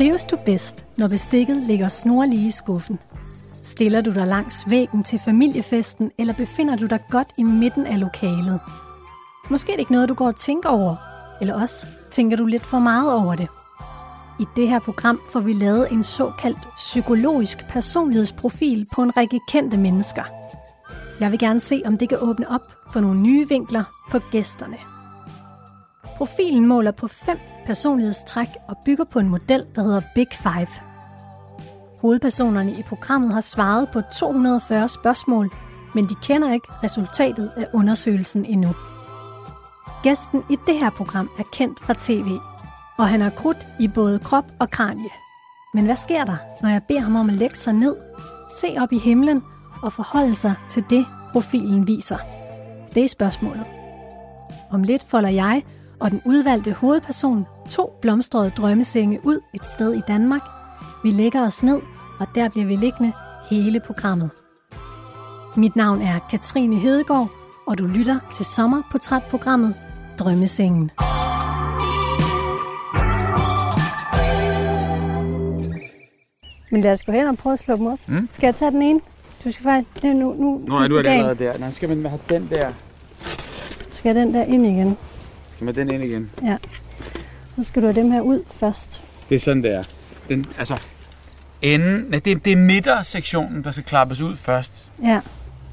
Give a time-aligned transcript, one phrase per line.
[0.00, 2.98] Trives du bedst, når bestikket ligger snorlige i skuffen?
[3.52, 8.00] Stiller du dig langs væggen til familiefesten, eller befinder du dig godt i midten af
[8.00, 8.60] lokalet?
[9.50, 10.96] Måske er det ikke noget, du går og tænker over,
[11.40, 13.48] eller også tænker du lidt for meget over det.
[14.40, 19.76] I det her program får vi lavet en såkaldt psykologisk personlighedsprofil på en række kendte
[19.76, 20.24] mennesker.
[21.20, 24.89] Jeg vil gerne se, om det kan åbne op for nogle nye vinkler på gæsterne.
[26.20, 30.68] Profilen måler på fem personlighedstræk og bygger på en model, der hedder Big Five.
[32.00, 35.50] Hovedpersonerne i programmet har svaret på 240 spørgsmål,
[35.94, 38.74] men de kender ikke resultatet af undersøgelsen endnu.
[40.02, 42.28] Gæsten i det her program er kendt fra tv,
[42.98, 45.10] og han har krudt i både krop og kranie.
[45.74, 47.96] Men hvad sker der, når jeg beder ham om at lægge sig ned,
[48.60, 49.42] se op i himlen
[49.82, 52.18] og forholde sig til det, profilen viser?
[52.94, 53.64] Det er spørgsmålet.
[54.70, 55.62] Om lidt folder jeg
[56.00, 60.42] og den udvalgte hovedperson to blomstrede drømmesenge ud et sted i Danmark.
[61.04, 61.80] Vi lægger os ned,
[62.20, 63.12] og der bliver vi liggende
[63.50, 64.30] hele programmet.
[65.56, 67.30] Mit navn er Katrine Hedegaard,
[67.66, 69.74] og du lytter til sommerportrætprogrammet
[70.18, 70.90] Drømmesengen.
[76.72, 77.98] Men lad os gå hen og prøve at slå dem op.
[78.06, 78.28] Mm.
[78.32, 79.00] Skal jeg tage den ene?
[79.44, 79.94] Du skal faktisk...
[79.94, 81.58] Det er nu, nu, Nå, nu er det allerede der.
[81.58, 82.72] Nej, skal man have den der.
[83.90, 84.96] Skal den der ind igen?
[85.60, 86.30] Skal man den ind igen?
[86.42, 86.56] Ja.
[87.56, 89.02] Nu skal du have dem her ud først.
[89.28, 89.84] Det er sådan, der.
[90.28, 90.78] Den, altså,
[91.62, 94.88] enden, nej, det, det er midtersektionen, der skal klappes ud først.
[95.02, 95.20] Ja.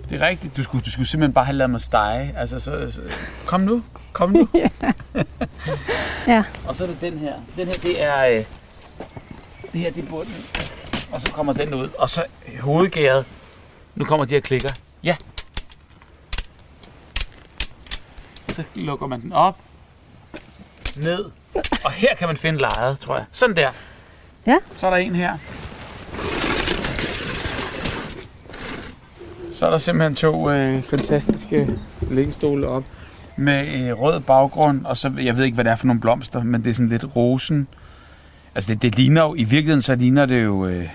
[0.10, 0.58] Det er rigtigt.
[0.58, 2.34] Du skulle, du skulle simpelthen bare have lavet mig stege.
[2.38, 3.02] Altså, så, så,
[3.46, 3.84] kom nu.
[4.12, 4.48] Kom nu.
[4.64, 4.70] ja.
[6.34, 6.44] ja.
[6.68, 7.34] Og så er det den her.
[7.56, 8.28] Den her, det er...
[8.28, 8.46] Øh,
[9.74, 10.36] det her, det er bunden.
[11.12, 11.90] Og så kommer den ud.
[11.98, 12.24] Og så
[12.60, 13.26] hovedgæret.
[13.96, 14.70] Nu kommer de her klikker.
[15.04, 15.16] Ja.
[18.50, 19.58] Så lukker man den op.
[21.03, 21.25] Ned.
[21.85, 23.25] Og her kan man finde lejet, tror jeg.
[23.31, 23.69] Sådan der.
[24.47, 24.58] Ja.
[24.75, 25.38] Så er der en her.
[29.53, 32.84] Så er der simpelthen to øh, fantastiske liggestole op
[33.35, 36.44] med øh, rød baggrund, og så, jeg ved ikke, hvad det er for nogle blomster,
[36.44, 37.68] men det er sådan lidt rosen.
[38.56, 40.90] Altså det, det ligner jo, i virkeligheden så ligner det jo, øh,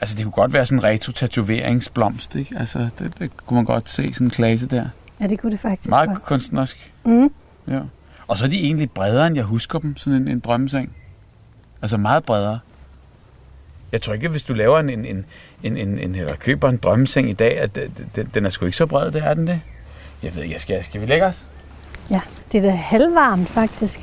[0.00, 2.54] altså det kunne godt være sådan en retro-tatoveringsblomst, ikke?
[2.58, 4.84] Altså det, det kunne man godt se, sådan en klase der.
[5.20, 6.22] Ja, det kunne det faktisk Meget godt.
[6.22, 6.92] kunstnerisk.
[7.04, 7.30] Mm.
[7.68, 7.80] Ja.
[8.32, 10.92] Og så er de egentlig bredere, end jeg husker dem, sådan en, en drømmeseng.
[11.82, 12.58] Altså meget bredere.
[13.92, 15.24] Jeg tror ikke, hvis du laver en, en, en,
[15.62, 17.78] en, en, en eller køber en drømmeseng i dag, at
[18.16, 19.60] den, den er sgu ikke så bred, det er den det?
[20.22, 21.46] Jeg ved ikke, skal, skal vi lægge os?
[22.10, 22.20] Ja,
[22.52, 24.00] det er da halvvarmt faktisk.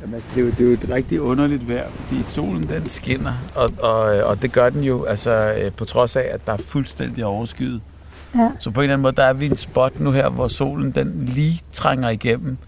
[0.00, 2.88] Jamen, altså, det, er jo, det er jo et rigtig underligt vejr, fordi solen den
[2.88, 6.52] skinner, og, og, og det gør den jo altså, øh, på trods af, at der
[6.52, 7.80] er fuldstændig overskyet.
[8.34, 8.50] Ja.
[8.58, 10.90] Så på en eller anden måde, der er vi en spot nu her, hvor solen
[10.90, 12.58] den lige trænger igennem.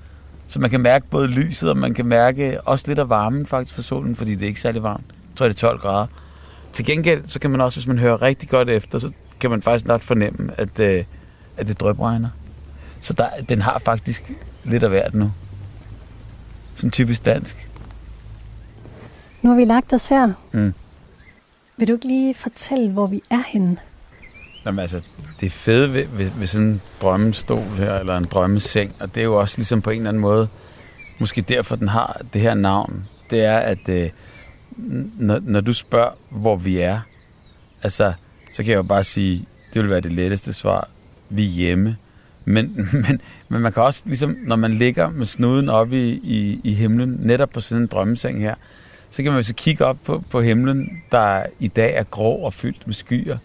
[0.48, 3.74] Så man kan mærke både lyset, og man kan mærke også lidt af varmen faktisk
[3.74, 5.04] for solen, fordi det er ikke særlig varmt.
[5.08, 6.06] Jeg tror, det er 12 grader.
[6.72, 9.62] Til gengæld, så kan man også, hvis man hører rigtig godt efter, så kan man
[9.62, 11.04] faktisk nok fornemme, at, øh,
[11.56, 12.28] at det drøbregner.
[13.00, 14.32] Så der, den har faktisk
[14.64, 15.32] lidt af hvert nu.
[16.74, 17.68] Sådan typisk dansk.
[19.42, 20.32] Nu har vi lagt os her.
[20.52, 20.74] Mm.
[21.76, 23.76] Vil du ikke lige fortælle, hvor vi er henne?
[24.66, 25.02] Jamen altså,
[25.40, 29.24] det fede ved, ved, ved sådan en drømmestol her, eller en drømmeseng, og det er
[29.24, 30.48] jo også ligesom på en eller anden måde,
[31.18, 34.10] måske derfor den har det her navn, det er, at øh,
[35.18, 37.00] når, når du spørger, hvor vi er,
[37.82, 38.12] altså,
[38.52, 40.88] så kan jeg jo bare sige, det vil være det letteste svar,
[41.28, 41.96] vi er hjemme.
[42.44, 42.74] Men,
[43.08, 46.74] men, men man kan også, ligesom, når man ligger med snuden op i, i, i
[46.74, 48.54] himlen, netop på sådan en drømmeseng her,
[49.10, 52.36] så kan man jo så kigge op på, på himlen, der i dag er grå
[52.36, 53.38] og fyldt med skyer.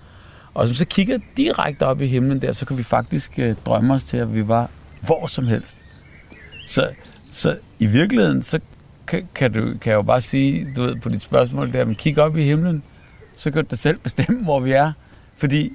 [0.54, 3.94] Og hvis så kigger direkte op i himlen der, så kan vi faktisk øh, drømme
[3.94, 4.70] os til, at vi var
[5.02, 5.78] hvor som helst.
[6.66, 6.90] Så,
[7.32, 8.60] så i virkeligheden, så
[9.08, 11.96] kan, kan, du, kan jeg jo bare sige, du ved, på dit spørgsmål der, men
[11.96, 12.84] kig op i himlen,
[13.36, 14.92] så kan du da selv bestemme, hvor vi er.
[15.38, 15.74] Fordi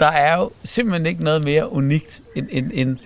[0.00, 2.96] der er jo simpelthen ikke noget mere unikt, end, end, end,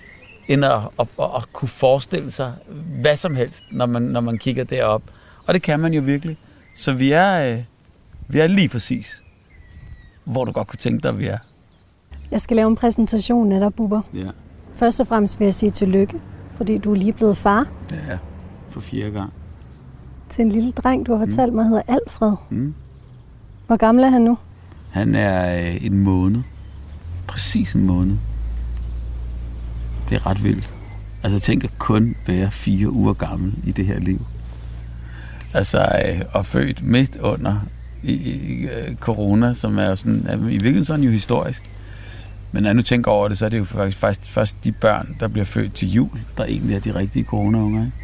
[0.49, 2.55] end at, at, at, at kunne forestille sig
[3.01, 5.03] hvad som helst, når man, når man kigger derop.
[5.47, 6.37] Og det kan man jo virkelig.
[6.75, 7.63] Så vi er, øh,
[8.29, 9.23] vi er lige præcis,
[10.25, 11.39] hvor du godt kunne tænke dig, at vi er.
[12.31, 14.01] Jeg skal lave en præsentation af dig, Bubber.
[14.15, 14.31] Ja,
[14.75, 16.21] Først og fremmest vil jeg sige tillykke,
[16.57, 18.19] fordi du er lige blevet far er
[18.71, 19.33] for fire gang.
[20.29, 22.33] til en lille dreng, du har fortalt mig hedder Alfred.
[22.51, 22.75] Mm.
[23.67, 24.39] Hvor gammel er han nu?
[24.93, 26.43] Han er øh, en måned.
[27.27, 28.17] Præcis en måned.
[30.09, 30.75] Det er ret vildt.
[31.23, 34.19] Altså tænk at kun være fire uger gammel i det her liv.
[35.55, 37.53] Altså, øh, og født midt under
[38.03, 41.71] i, i, øh, corona, som er sådan, er i virkeligheden sådan jo historisk.
[42.53, 44.73] Men når jeg nu tænker over det, så er det jo faktisk, faktisk først de
[44.73, 47.81] børn, der bliver født til jul, der egentlig er de rigtige corona-unger.
[47.81, 47.97] Ikke?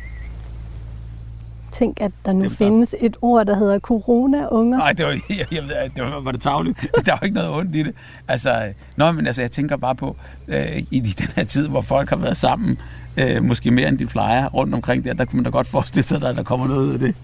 [1.72, 4.78] Tænk, at der nu Det er findes et ord, der hedder corona-unger.
[4.78, 6.80] Nej, det var, jeg, jeg, det var, var det tavligt.
[7.06, 7.94] Der var ikke noget ondt i det.
[8.28, 10.16] Altså, nå, men altså, jeg tænker bare på,
[10.48, 12.78] øh, i den her tid, hvor folk har været sammen,
[13.16, 16.06] øh, måske mere end de plejer rundt omkring der, der kunne man da godt forestille
[16.06, 17.14] sig, at der kommer noget ud af det.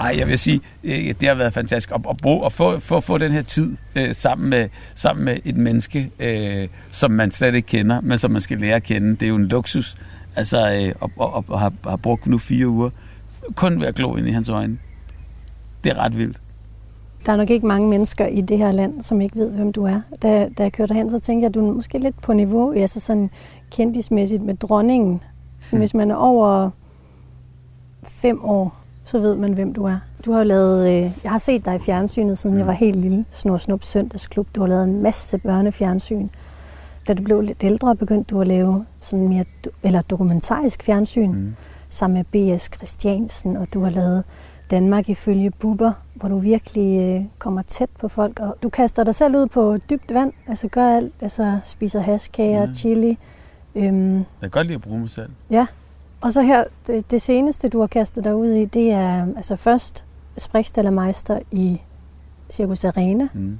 [0.00, 3.00] Ej, jeg vil sige, øh, det har været fantastisk at, at, bruge, at få, få,
[3.00, 7.54] få den her tid øh, sammen, med, sammen med et menneske, øh, som man slet
[7.54, 9.10] ikke kender, men som man skal lære at kende.
[9.10, 9.96] Det er jo en luksus,
[10.36, 12.90] altså øh, at, at, at have, have brugt nu fire uger,
[13.54, 14.78] kun ved at glo ind i hans øjne.
[15.84, 16.40] Det er ret vildt.
[17.26, 19.84] Der er nok ikke mange mennesker i det her land, som ikke ved, hvem du
[19.84, 20.00] er.
[20.22, 22.72] Da, da jeg kørte hen, så tænkte jeg, at du er måske lidt på niveau,
[22.72, 23.30] altså sådan
[23.70, 25.22] kendismæssigt med dronningen.
[25.62, 26.70] Så hvis man er over
[28.02, 28.79] fem år,
[29.10, 29.96] så ved man, hvem du er.
[30.26, 33.24] Du har lavet, øh, jeg har set dig i fjernsynet, siden jeg var helt lille.
[33.30, 34.46] Snor Snup Søndagsklub.
[34.54, 36.28] Du har lavet en masse børnefjernsyn.
[37.08, 41.30] Da du blev lidt ældre, begyndte du at lave sådan mere do- eller dokumentarisk fjernsyn
[41.32, 41.56] mm.
[41.88, 42.70] sammen med B.S.
[42.76, 44.24] Christiansen, og du har lavet
[44.70, 49.14] Danmark ifølge Bubber, hvor du virkelig øh, kommer tæt på folk, og du kaster dig
[49.14, 52.72] selv ud på dybt vand, altså gør alt, altså spiser haskager, Mm.
[52.74, 53.18] chili.
[53.74, 55.30] Øhm, Jeg kan godt lide at bruge mig selv.
[55.50, 55.66] Ja,
[56.20, 59.56] og så her, det, det seneste, du har kastet dig ud i, det er altså
[59.56, 60.04] først
[60.38, 61.80] Sprikstallermeister i
[62.50, 63.58] Circus Arena, Mm.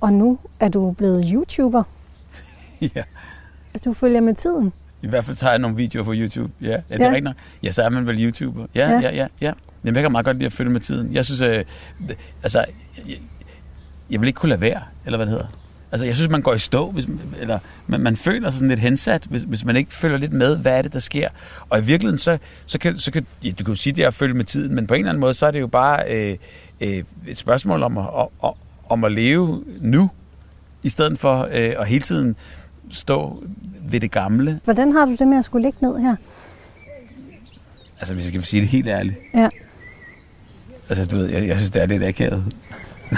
[0.00, 1.82] og nu er du blevet YouTuber.
[2.96, 3.02] ja.
[3.74, 4.72] Altså, du følger med tiden.
[5.02, 6.52] I hvert fald tager jeg nogle videoer på YouTube.
[6.60, 7.06] Ja, ja det er Ja.
[7.06, 7.36] rigtigt nok.
[7.62, 8.66] Ja, så er man vel YouTuber.
[8.74, 9.00] Ja, Ja.
[9.00, 9.26] ja, ja.
[9.40, 9.52] ja.
[9.84, 11.14] Jamen, jeg kan meget godt lide at følge med tiden.
[11.14, 11.64] Jeg synes, øh,
[12.42, 12.64] altså,
[13.08, 13.16] jeg,
[14.10, 15.46] jeg vil ikke kunne lade være, eller hvad det hedder.
[15.94, 17.06] Altså, jeg synes, man går i stå, hvis,
[17.40, 20.56] eller man, man føler sig sådan lidt hensat, hvis, hvis man ikke følger lidt med,
[20.58, 21.28] hvad er det, der sker.
[21.68, 24.08] Og i virkeligheden, så, så kan, så kan ja, du kan jo sige, det er
[24.08, 26.02] at følge med tiden, men på en eller anden måde, så er det jo bare
[26.10, 26.36] øh,
[26.80, 28.06] øh, et spørgsmål om at,
[28.40, 28.54] om,
[28.88, 30.10] om at leve nu,
[30.82, 32.36] i stedet for øh, at hele tiden
[32.90, 33.44] stå
[33.80, 34.60] ved det gamle.
[34.64, 36.16] Hvordan har du det med at skulle ligge ned her?
[38.00, 39.16] Altså, hvis jeg skal sige det helt ærligt.
[39.34, 39.48] Ja.
[40.88, 42.52] Altså, du ved, jeg, jeg synes, det er lidt akavet.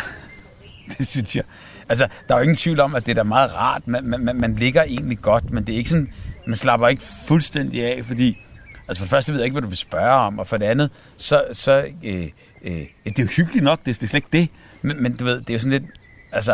[0.98, 1.44] det synes jeg.
[1.88, 3.88] Altså, der er jo ingen tvivl om, at det er da meget rart.
[3.88, 6.12] Man, man, man- ligger egentlig godt, men det er ikke sådan,
[6.46, 8.38] man slapper ikke fuldstændig af, fordi...
[8.88, 10.66] Altså, for det første ved jeg ikke, hvad du vil spørge om, og for det
[10.66, 11.44] andet, så...
[11.52, 12.28] så øh,
[12.62, 12.72] øh,
[13.04, 14.48] det er jo hyggeligt nok, det, det er slet ikke det.
[14.82, 15.84] Men, men du ved, det er jo sådan lidt...
[16.32, 16.52] Altså,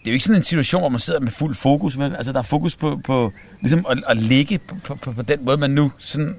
[0.00, 1.98] det er jo ikke sådan en situation, hvor man sidder med fuld fokus.
[1.98, 2.16] Vel?
[2.16, 5.44] Altså, der er fokus på, på ligesom at, at ligge på, på, på, på den
[5.44, 6.36] måde, man nu sådan,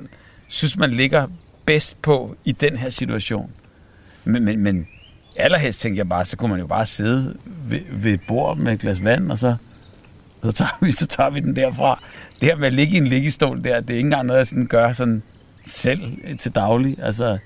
[0.47, 1.27] synes, man ligger
[1.65, 3.51] bedst på i den her situation.
[4.23, 4.87] Men, men, men
[5.35, 8.73] allerhelst tænker jeg bare, så kunne man jo bare sidde ved, ved et bord med
[8.73, 9.55] et glas vand, og så,
[10.43, 12.03] så, tager vi, så tager vi den derfra.
[12.41, 14.47] Det her med at ligge i en liggestol der, det er ikke engang noget, jeg
[14.47, 15.23] sådan gør sådan
[15.65, 16.97] selv til daglig.
[17.01, 17.37] Altså,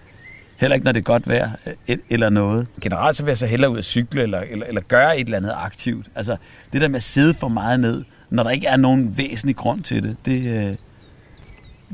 [0.58, 1.50] heller ikke, når det er godt vejr
[1.90, 2.68] e- eller noget.
[2.82, 5.38] Generelt så vil jeg så hellere ud at cykle eller, eller, eller gøre et eller
[5.38, 6.08] andet aktivt.
[6.16, 6.38] Altså,
[6.74, 9.84] det der med at sidde for meget ned, når der ikke er nogen væsentlig grund
[9.84, 10.76] til det, det, øh,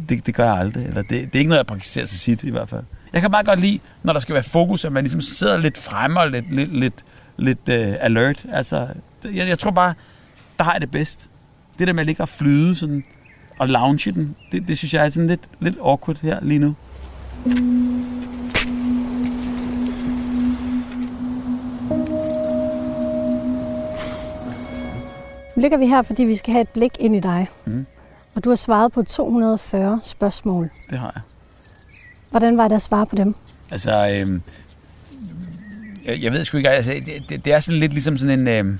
[0.09, 0.85] det, det gør jeg aldrig.
[0.85, 2.83] Eller det, det er ikke noget, jeg praktiserer så sit i hvert fald.
[3.15, 5.77] Jeg kan meget godt lide, når der skal være fokus, at man ligesom sidder lidt
[5.77, 7.05] fremme og lidt, lidt, lidt,
[7.37, 8.45] lidt uh, alert.
[8.51, 8.87] Altså,
[9.23, 9.93] jeg, jeg tror bare,
[10.57, 11.29] der har jeg det bedst.
[11.79, 13.03] Det der med at ligge og flyde sådan,
[13.59, 16.75] og lounge den, det, det synes jeg er sådan lidt, lidt awkward her lige nu.
[25.55, 27.47] Nu ligger vi her, fordi vi skal have et blik ind i dig.
[27.65, 27.85] Mhm.
[28.35, 30.69] Og du har svaret på 240 spørgsmål.
[30.89, 31.21] Det har jeg.
[32.31, 33.35] Hvordan var det at svare på dem?
[33.71, 34.41] Altså, øhm,
[36.05, 38.47] jeg, jeg ved sgu ikke, altså, det, det, det er sådan lidt ligesom sådan en...
[38.47, 38.79] Øhm,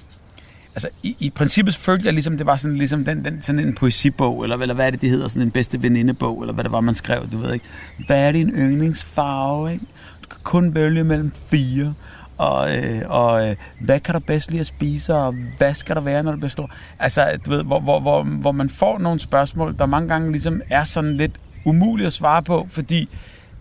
[0.76, 3.76] altså, i, i princippet følte jeg ligesom, det var sådan, ligesom den, den, sådan en
[3.76, 6.72] poesibog, eller, eller hvad er det, det hedder, sådan en bedste venindebog, eller hvad det
[6.72, 7.66] var, man skrev, du ved ikke.
[8.08, 9.86] Hvad er din yndlingsfarve, ikke?
[10.24, 11.94] Du kan kun vælge mellem fire.
[12.38, 16.02] Og, øh, og øh, hvad kan du bedst lide at spise, og hvad skal der
[16.02, 16.72] være, når du bliver stor?
[17.00, 20.62] Altså, du ved, hvor, hvor, hvor, hvor man får nogle spørgsmål, der mange gange ligesom
[20.70, 21.32] er sådan lidt
[21.66, 23.10] umuligt at svare på, fordi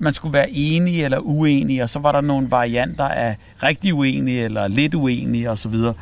[0.05, 4.45] man skulle være enige eller uenige, og så var der nogle varianter af rigtig uenige
[4.45, 5.75] eller lidt uenige osv.
[5.75, 5.95] Af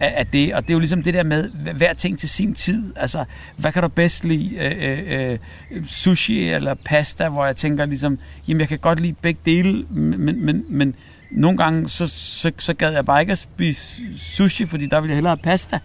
[0.00, 2.92] af det, og det er jo ligesom det der med hver ting til sin tid.
[2.96, 3.24] Altså,
[3.56, 4.56] hvad kan du bedst lide?
[4.56, 5.38] Øh, øh,
[5.70, 9.84] øh, sushi eller pasta, hvor jeg tænker ligesom, jamen jeg kan godt lide begge dele,
[9.90, 10.94] men, men, men
[11.30, 15.10] nogle gange så, så, så gad jeg bare ikke at spise sushi, fordi der ville
[15.10, 15.78] jeg hellere have pasta.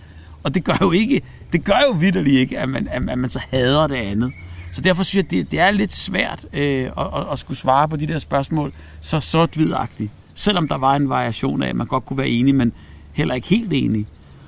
[0.43, 1.21] Og det gør jo ikke,
[1.53, 4.33] det gør jo vidderligt ikke, at man, at, at man så hader det andet.
[4.73, 7.87] Så derfor synes jeg, det, det er lidt svært øh, at, at, at skulle svare
[7.89, 10.11] på de der spørgsmål så sort-hvidagtigt.
[10.33, 12.73] Selvom der var en variation af, at man godt kunne være enig, men
[13.13, 14.07] heller ikke helt enig.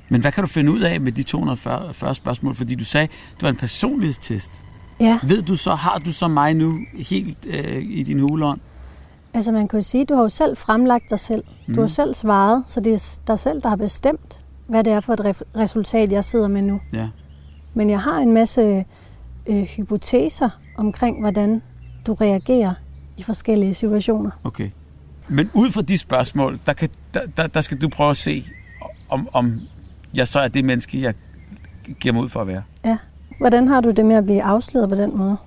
[0.10, 2.56] Men hvad kan du finde ud af med de 240 40 spørgsmål?
[2.56, 4.62] Fordi du sagde, det var en personlighedstest.
[5.00, 6.80] Ja, Ved du så, har du så mig nu
[7.10, 8.60] helt øh, i din hulånd?
[9.34, 11.44] altså man kan jo sige, du har jo selv fremlagt dig selv.
[11.68, 11.90] Du har Mhm.
[11.90, 15.20] selv svaret, så det er dig selv, der har bestemt, hvad det er for et
[15.20, 16.82] re- resultat, jeg sidder med nu.
[16.94, 17.08] Ja.
[17.74, 18.86] Men jeg har en masse
[19.48, 21.62] øh, hypoteser omkring, hvordan
[22.08, 22.74] du reagerer
[23.18, 24.32] i forskellige situationer.
[24.44, 24.70] Okay.
[25.28, 28.46] Men ud fra de spørgsmål, der, kan, der, der, der skal du prøve at se,
[29.10, 29.62] om, om
[30.14, 31.14] jeg så er det menneske, jeg
[32.00, 32.64] giver mig ud for at være.
[32.86, 32.98] Ja.
[33.38, 35.38] Hvordan har du det med at blive afsløret på den måde?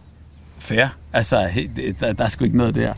[0.59, 0.87] Fair.
[1.13, 1.51] Altså,
[2.01, 2.95] der, der er sgu ikke noget der.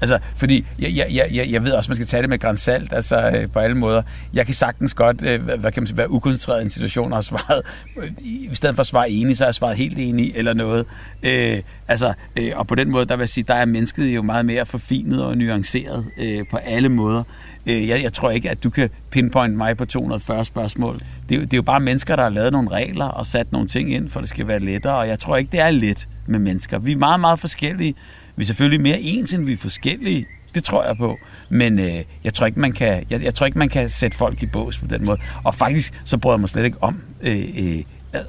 [0.00, 3.30] Altså, fordi jeg, jeg, jeg, jeg ved også, man skal tage det med grænsalt, altså
[3.30, 4.02] øh, på alle måder.
[4.34, 7.16] Jeg kan sagtens godt, øh, hvad kan man sige, være ukoncentreret i en situation og
[7.16, 7.62] have svaret,
[7.96, 10.86] øh, i stedet for at svare enig, så har jeg svaret helt enig eller noget.
[11.22, 14.22] Øh, altså, øh, og på den måde, der vil jeg sige, der er mennesket jo
[14.22, 17.22] meget mere forfinet og nuanceret øh, på alle måder.
[17.66, 20.98] Øh, jeg, jeg tror ikke, at du kan pinpoint mig på 240 spørgsmål.
[21.28, 23.68] Det, er, det er jo bare mennesker, der har lavet nogle regler og sat nogle
[23.68, 26.38] ting ind, for det skal være lettere, og jeg tror ikke, det er let med
[26.38, 26.78] mennesker.
[26.78, 27.94] Vi er meget, meget forskellige,
[28.40, 30.26] vi er selvfølgelig mere ens, end vi er forskellige.
[30.54, 31.18] Det tror jeg på.
[31.48, 34.42] Men øh, jeg, tror ikke, man kan, jeg, jeg tror ikke, man kan sætte folk
[34.42, 35.18] i bås på den måde.
[35.44, 37.82] Og faktisk, så bryder jeg mig slet ikke om øh, øh,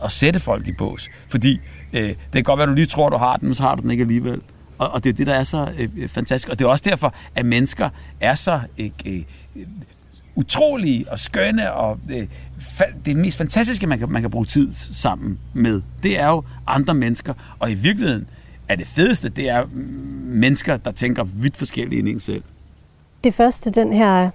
[0.03, 1.09] at sætte folk i bås.
[1.27, 1.59] Fordi
[1.93, 3.75] øh, det kan godt være, at du lige tror, du har den, men så har
[3.75, 4.41] du den ikke alligevel.
[4.77, 6.49] Og, og det er det, der er så øh, øh, fantastisk.
[6.49, 7.89] Og det er også derfor, at mennesker
[8.19, 9.21] er så øh, øh,
[10.35, 12.27] utrolige og skønne, og øh,
[13.05, 16.93] det mest fantastiske, man kan, man kan bruge tid sammen med, det er jo andre
[16.93, 17.33] mennesker.
[17.59, 18.27] Og i virkeligheden,
[18.71, 19.65] er det fedeste, det er
[20.23, 22.43] mennesker, der tænker vidt forskelligt end en selv.
[23.23, 24.29] Det første, den her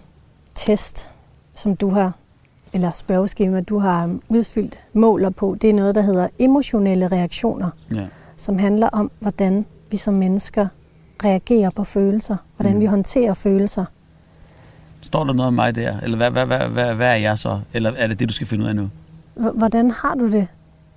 [0.55, 1.11] test,
[1.55, 2.13] som du har,
[2.73, 8.07] eller spørgeskema, du har udfyldt måler på, det er noget, der hedder emotionelle reaktioner, ja.
[8.37, 10.69] som handler om, hvordan vi som mennesker
[11.25, 12.81] reagerer på følelser, hvordan mm.
[12.81, 13.85] vi håndterer følelser.
[15.01, 16.01] Står der noget om mig der?
[16.01, 17.61] Eller hvad, hvad, hvad, hvad, hvad er jeg så?
[17.73, 18.91] Eller er det det, du skal finde ud af nu?
[19.35, 20.49] Hvordan har du det?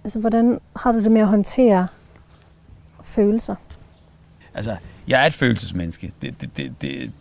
[0.03, 1.87] Altså, hvordan har du det med at håndtere
[3.19, 3.55] følelser?
[4.53, 4.75] Altså,
[5.07, 6.11] jeg er et følelsesmenneske.
[6.21, 7.11] Det, det, det, det,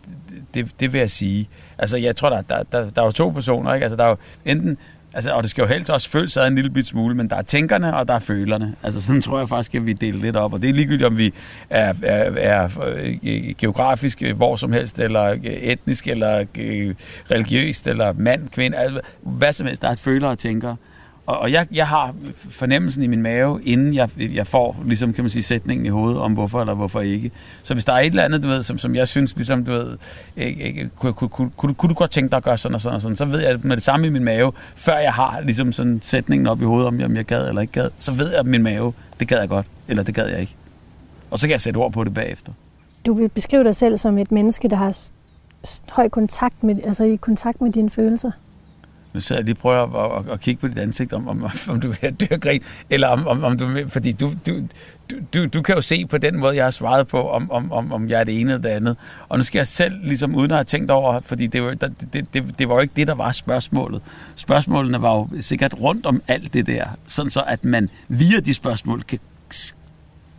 [0.53, 1.49] det, det vil jeg sige.
[1.77, 3.83] Altså, jeg tror, der, der, der, der er jo to personer, ikke?
[3.83, 4.77] Altså, der er jo enten...
[5.13, 7.35] Altså, og det skal jo helst også føles af en lille bit smule, men der
[7.35, 8.75] er tænkerne, og der er følerne.
[8.83, 10.53] Altså, sådan tror jeg faktisk, at vi deler lidt op.
[10.53, 11.33] Og det er ligegyldigt, om vi
[11.69, 12.69] er, er, er
[13.57, 16.45] geografisk hvor som helst, eller etnisk, eller
[17.31, 19.81] religiøst, eller mand, kvinde, altså, hvad som helst.
[19.81, 20.75] Der er følere og tænkere.
[21.29, 25.23] Og, og jeg, jeg har fornemmelsen i min mave, inden jeg, jeg får, ligesom kan
[25.23, 27.31] man sige, sætningen i hovedet om hvorfor eller hvorfor ikke.
[27.63, 29.71] Så hvis der er et eller andet, du ved, som, som jeg synes, ligesom, du
[29.71, 29.97] ved,
[30.37, 32.81] ikke, ikke, kunne, kunne, kunne, kunne, kunne du godt tænke dig at gøre sådan og
[32.81, 35.41] sådan og sådan, så ved jeg med det samme i min mave, før jeg har
[35.41, 38.29] ligesom sådan sætningen op i hovedet, om, om jeg gad eller ikke gad, så ved
[38.29, 40.55] jeg at min mave, det gad jeg godt, eller det gad jeg ikke.
[41.31, 42.51] Og så kan jeg sætte ord på det bagefter.
[43.05, 44.97] Du vil beskrive dig selv som et menneske, der har
[45.89, 48.31] høj kontakt med, altså i kontakt med dine følelser.
[49.13, 51.81] Nu sidder jeg lige prøver at, at, at kigge på dit ansigt, om, om, om
[51.81, 54.61] du vil dø grin, eller om, om, om du fordi du, du,
[55.33, 57.93] du, du kan jo se på den måde, jeg har svaret på, om, om, om,
[57.93, 58.97] om jeg er det ene eller det andet.
[59.29, 62.33] Og nu skal jeg selv, ligesom uden at have tænkt over, fordi det var, det,
[62.33, 64.01] det, det var jo ikke det, der var spørgsmålet.
[64.35, 68.53] Spørgsmålene var jo sikkert rundt om alt det der, sådan så at man via de
[68.53, 69.19] spørgsmål kan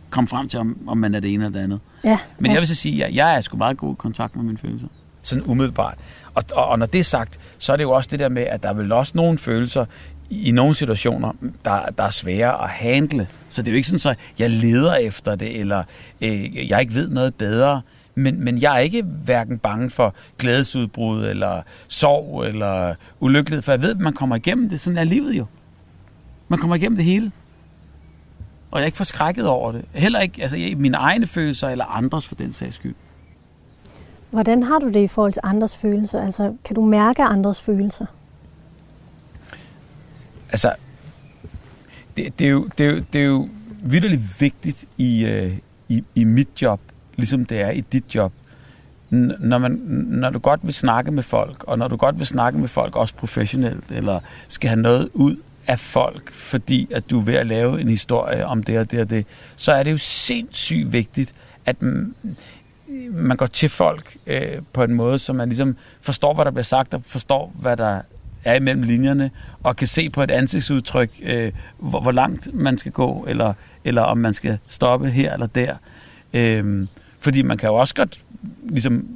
[0.09, 1.79] komme frem til, om, om man er det ene eller det andet.
[2.03, 2.53] Ja, Men ja.
[2.53, 4.87] jeg vil så sige, at jeg er sgu meget god kontakt med mine følelser.
[5.21, 5.97] Sådan umiddelbart.
[6.35, 8.43] Og, og, og når det er sagt, så er det jo også det der med,
[8.43, 9.85] at der er vel også nogle følelser
[10.29, 11.31] i, i nogle situationer,
[11.65, 13.27] der, der er svære at handle.
[13.49, 15.83] Så det er jo ikke sådan, at jeg leder efter det, eller
[16.21, 17.81] øh, jeg ikke ved noget bedre.
[18.15, 23.81] Men, men jeg er ikke hverken bange for glædesudbrud, eller sorg, eller ulykkelighed, for jeg
[23.81, 24.81] ved, at man kommer igennem det.
[24.81, 25.45] Sådan er livet jo.
[26.47, 27.31] Man kommer igennem det hele.
[28.71, 29.85] Og jeg er ikke forskrækket over det.
[29.93, 32.95] Heller ikke altså, mine egne følelser, eller andres for den sags skyld.
[34.31, 36.21] Hvordan har du det i forhold til andres følelser?
[36.21, 38.05] Altså, kan du mærke andres følelser?
[40.49, 40.73] Altså,
[42.17, 43.49] det, det, er, jo, det, er, jo, det er jo
[43.83, 45.57] vidderligt vigtigt i, øh,
[45.89, 46.79] i, i mit job,
[47.15, 48.33] ligesom det er i dit job.
[49.09, 49.71] Når, man,
[50.07, 52.95] når du godt vil snakke med folk, og når du godt vil snakke med folk
[52.95, 55.35] også professionelt, eller skal have noget ud
[55.67, 58.99] af folk, fordi at du er ved at lave en historie om det og det
[58.99, 61.35] og det, så er det jo sindssygt vigtigt,
[61.65, 61.75] at
[63.11, 66.63] man går til folk øh, på en måde, så man ligesom forstår, hvad der bliver
[66.63, 68.01] sagt, og forstår, hvad der
[68.43, 69.31] er imellem linjerne,
[69.63, 74.01] og kan se på et ansigtsudtryk, øh, hvor, hvor langt man skal gå, eller, eller
[74.01, 75.75] om man skal stoppe her eller der.
[76.33, 76.87] Øh,
[77.19, 78.21] fordi man kan jo også godt
[78.63, 79.07] ligesom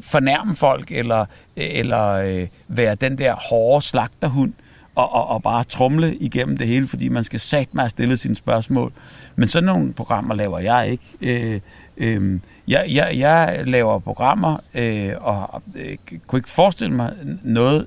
[0.00, 1.26] fornærme folk, eller,
[1.56, 4.52] eller øh, være den der hårde slagterhund,
[4.94, 8.16] og, og, og bare trumle igennem det hele, fordi man skal sagt med at stille
[8.16, 8.92] sine spørgsmål.
[9.36, 11.04] Men sådan nogle programmer laver jeg ikke.
[11.20, 11.60] Øh,
[11.98, 17.12] øh, jeg, jeg, jeg laver programmer, øh, og øh, kunne ikke forestille mig
[17.42, 17.86] noget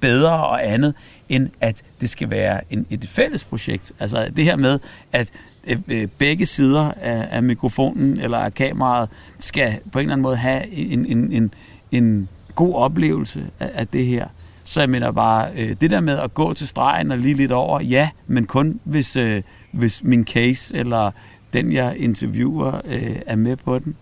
[0.00, 0.94] bedre og andet,
[1.28, 3.92] end at det skal være en, et fælles projekt.
[4.00, 4.78] Altså det her med,
[5.12, 5.30] at
[5.66, 10.22] øh, øh, begge sider af, af mikrofonen eller af kameraet skal på en eller anden
[10.22, 11.54] måde have en, en, en,
[11.92, 14.26] en god oplevelse af, af det her.
[14.64, 17.52] Så jeg mener bare, øh, det der med at gå til stregen og lige lidt
[17.52, 19.42] over, ja, men kun hvis, øh,
[19.72, 21.10] hvis min case eller
[21.52, 23.96] den, jeg interviewer, øh, er med på den.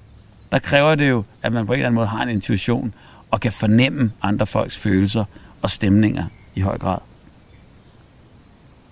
[0.53, 2.95] der kræver det jo, at man på en eller anden måde har en intuition
[3.31, 5.25] og kan fornemme andre folks følelser
[5.62, 6.25] og stemninger
[6.55, 6.99] i høj grad.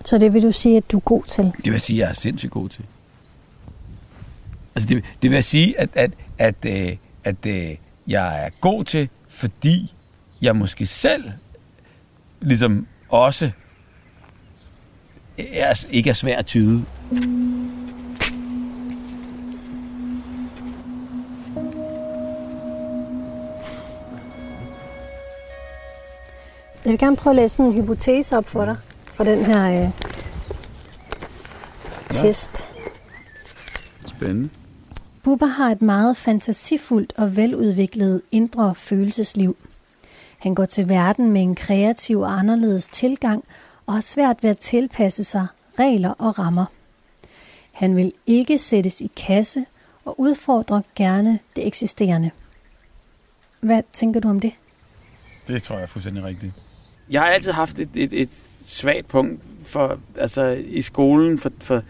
[0.05, 1.51] Så det vil du sige, at du er god til?
[1.63, 2.85] Det vil sige, at jeg er sindssygt god til.
[4.75, 7.75] Altså det, det vil sige, at, at, at, at, øh, at, at øh,
[8.07, 9.93] jeg er god til, fordi
[10.41, 11.23] jeg måske selv
[12.41, 13.51] ligesom også
[15.37, 16.85] er, ikke er svær at tyde.
[26.85, 29.89] Jeg vil gerne prøve at læse en hypotese op for dig, for den her øh,
[32.09, 32.65] test.
[34.05, 34.49] Spændende.
[35.23, 39.57] Bubber har et meget fantasifuldt og veludviklet indre følelsesliv.
[40.37, 43.43] Han går til verden med en kreativ og anderledes tilgang
[43.85, 45.47] og har svært ved at tilpasse sig
[45.79, 46.65] regler og rammer.
[47.73, 49.65] Han vil ikke sættes i kasse
[50.05, 52.31] og udfordrer gerne det eksisterende.
[53.61, 54.51] Hvad tænker du om det?
[55.47, 56.53] Det tror jeg er fuldstændig rigtigt.
[57.09, 58.29] Jeg har altid haft et, et, et
[58.65, 61.83] svagt punkt for, altså, i skolen for, for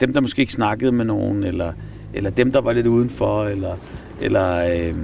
[0.00, 1.72] dem, der måske ikke snakkede med nogen, eller,
[2.14, 3.76] eller dem, der var lidt udenfor, eller,
[4.20, 4.96] eller øh,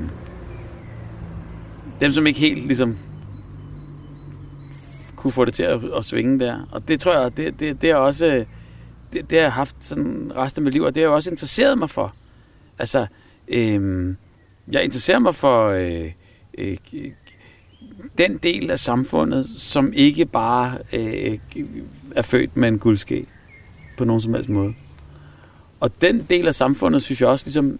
[2.00, 2.96] dem, som ikke helt ligesom
[5.16, 6.68] kunne få det til at, at svinge der.
[6.72, 8.44] Og det tror jeg, det, det, det er også,
[9.12, 11.30] det, det har jeg haft sådan resten af mit liv, og det har jeg også
[11.30, 12.14] interesseret mig for.
[12.78, 13.06] Altså,
[13.48, 14.14] øh,
[14.72, 16.12] jeg interesserer mig for øh,
[16.58, 16.76] øh,
[18.18, 21.38] den del af samfundet, som ikke bare øh,
[22.14, 23.26] er født med en guldske
[23.98, 24.74] på nogen som helst måde.
[25.80, 27.78] Og den del af samfundet, synes jeg også, ligesom,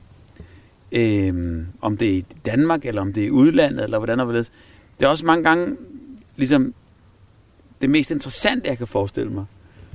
[0.93, 4.27] øh, om det er i Danmark, eller om det er i udlandet, eller hvordan og
[4.27, 4.53] hvorledes,
[5.01, 5.77] det er også mange gange
[6.37, 6.75] ligesom
[7.83, 9.45] det mest interessante, jeg kan forestille mig.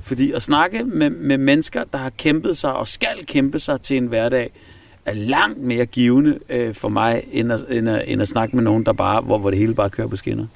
[0.02, 3.96] Fordi at snakke med, med mennesker, der har kæmpet sig og skal kæmpe sig til
[3.96, 4.52] en hverdag,
[5.06, 8.64] er langt mere givende øh, for mig, end at, end, at, end at snakke med
[8.64, 10.46] nogen, der bare, hvor, hvor det hele bare kører på skinner.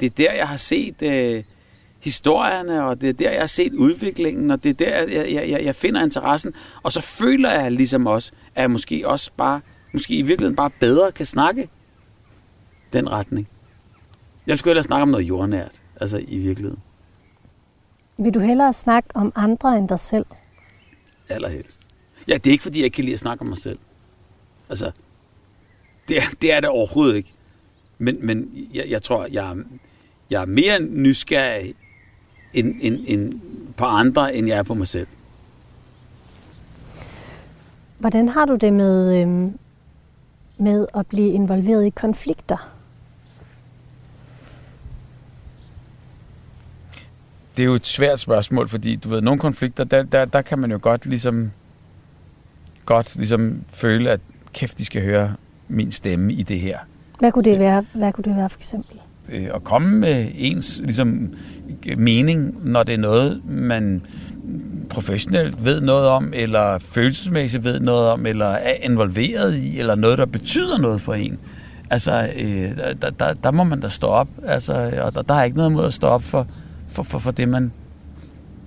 [0.00, 1.44] Det er der, jeg har set øh,
[2.00, 5.64] historierne, og det er der, jeg har set udviklingen, og det er der, jeg, jeg,
[5.64, 6.54] jeg finder interessen.
[6.82, 9.60] Og så føler jeg ligesom også, at jeg måske også bare,
[9.92, 11.68] måske i virkeligheden bare bedre kan snakke
[12.92, 13.48] den retning.
[14.46, 16.82] Jeg skulle hellere snakke om noget jordnært, altså i virkeligheden.
[18.18, 20.26] Vil du hellere snakke om andre end dig selv?
[21.28, 21.87] Allerhelst.
[22.28, 23.78] Ja, det er ikke, fordi jeg ikke kan lide at snakke om mig selv.
[24.68, 24.90] Altså,
[26.08, 27.32] det er det, er det overhovedet ikke.
[27.98, 29.56] Men, men jeg, jeg tror, jeg,
[30.30, 31.74] jeg er mere nysgerrig
[32.54, 33.40] end, end, end
[33.76, 35.06] på andre, end jeg er på mig selv.
[37.98, 39.58] Hvordan har du det med, øhm,
[40.58, 42.70] med at blive involveret i konflikter?
[47.56, 50.58] Det er jo et svært spørgsmål, fordi du ved, nogle konflikter, der, der, der kan
[50.58, 51.50] man jo godt ligesom
[52.88, 54.20] godt ligesom føle, at
[54.52, 55.34] kæft, de skal høre
[55.68, 56.78] min stemme i det her.
[57.18, 58.96] Hvad kunne det være, Hvad kunne det være for eksempel?
[59.28, 61.34] Øh, at komme med ens ligesom,
[61.96, 64.02] mening, når det er noget, man
[64.90, 70.18] professionelt ved noget om, eller følelsesmæssigt ved noget om, eller er involveret i, eller noget,
[70.18, 71.38] der betyder noget for en.
[71.90, 75.44] Altså, øh, der, der, der må man da stå op, altså, og der, der er
[75.44, 76.46] ikke noget mod at stå op for,
[76.88, 77.72] for, for, for det, man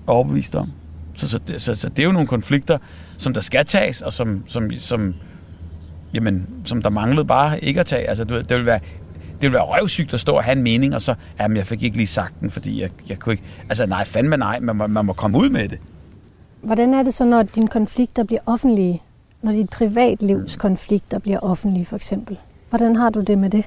[0.08, 0.72] er overbevist om.
[1.14, 2.78] Så, så, så, så det er jo nogle konflikter,
[3.22, 5.14] som der skal tages, og som, som, som,
[6.14, 8.10] jamen, som der manglede bare ikke at tage.
[8.10, 8.80] Altså, det, det vil være
[9.42, 11.84] det vil være røvsygt at stå og have en mening, og så, jamen, jeg fik
[11.84, 13.44] ikke lige sagt den, fordi jeg, jeg kunne ikke...
[13.70, 15.80] Altså, nej, fandme nej, man må, man må komme ud med det.
[16.62, 19.02] Hvordan er det så, når dine konflikter bliver offentlige?
[19.42, 22.40] Når dit privatlivs konflikter bliver offentlige, for eksempel?
[22.70, 23.66] Hvordan har du det med det?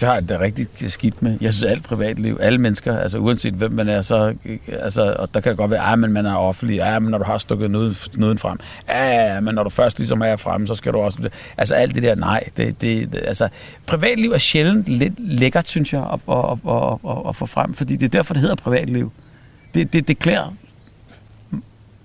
[0.00, 1.38] Det har jeg da rigtig skidt med.
[1.40, 4.34] Jeg synes, alt privatliv, alle mennesker, altså uanset hvem man er, så,
[4.68, 7.18] altså, og der kan det godt være, at man, man er offentlig, ja, men når
[7.18, 10.92] du har stukket noget frem, ja, men når du først ligesom er frem, så skal
[10.92, 11.30] du også...
[11.56, 13.48] Altså alt det der, nej, det, det, det altså,
[13.86, 17.96] privatliv er sjældent lidt lækkert, synes jeg, at, at, at, at, at få frem, fordi
[17.96, 19.12] det er derfor, det hedder privatliv.
[19.74, 20.54] Det, det, det klæder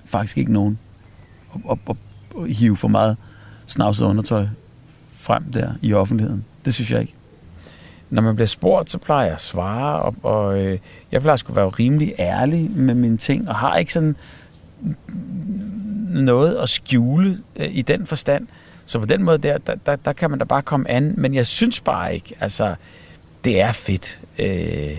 [0.06, 0.80] faktisk ikke nogen
[1.56, 1.96] at, at, at,
[2.44, 3.18] at hive for meget
[3.68, 4.46] snavset undertøj
[5.18, 6.46] frem der i offentligheden.
[6.66, 7.14] Det synes jeg ikke
[8.12, 10.80] når man bliver spurgt, så plejer jeg at svare, og, og øh,
[11.12, 14.16] jeg plejer at skulle være rimelig ærlig med mine ting, og har ikke sådan
[16.10, 18.48] noget at skjule øh, i den forstand.
[18.86, 21.34] Så på den måde der, der, der, der kan man da bare komme an, men
[21.34, 22.76] jeg synes bare ikke, altså,
[23.46, 24.98] det er fedt, øh,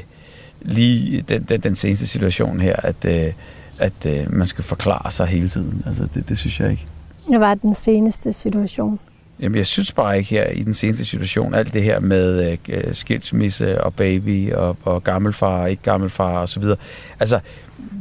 [0.60, 3.32] lige den, den, den seneste situation her, at, øh,
[3.78, 5.82] at øh, man skal forklare sig hele tiden.
[5.86, 6.86] Altså, det, det synes jeg ikke.
[7.28, 8.98] Hvad var den seneste situation?
[9.40, 12.58] Jamen, jeg synes bare ikke her i den seneste situation, alt det her med øh,
[12.68, 16.76] øh, skilsmisse og baby og, og gammelfar og ikke gammelfar og så videre.
[17.20, 17.40] Altså,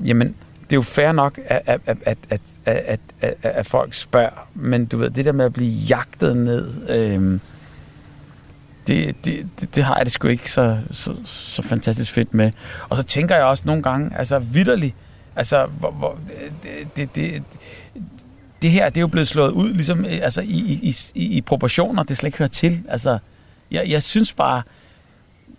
[0.06, 3.94] jamen, det er jo fair nok, at, at, at, at, at, at, at, at folk
[3.94, 7.40] spørger, men du ved, det der med at blive jagtet ned, øh,
[8.88, 12.52] det, det, det, det har jeg det sgu ikke så, så, så fantastisk fedt med.
[12.90, 14.96] Og så tænker jeg også nogle gange, altså vidderligt,
[15.36, 16.20] altså hvor, hvor,
[16.64, 17.44] det, det, det,
[18.62, 21.42] det her, det er jo blevet slået ud ligesom, øh, altså, i, i, i, i
[21.42, 22.84] proportioner, det slet ikke hører til.
[22.90, 23.18] Altså,
[23.72, 24.62] jeg, jeg synes bare,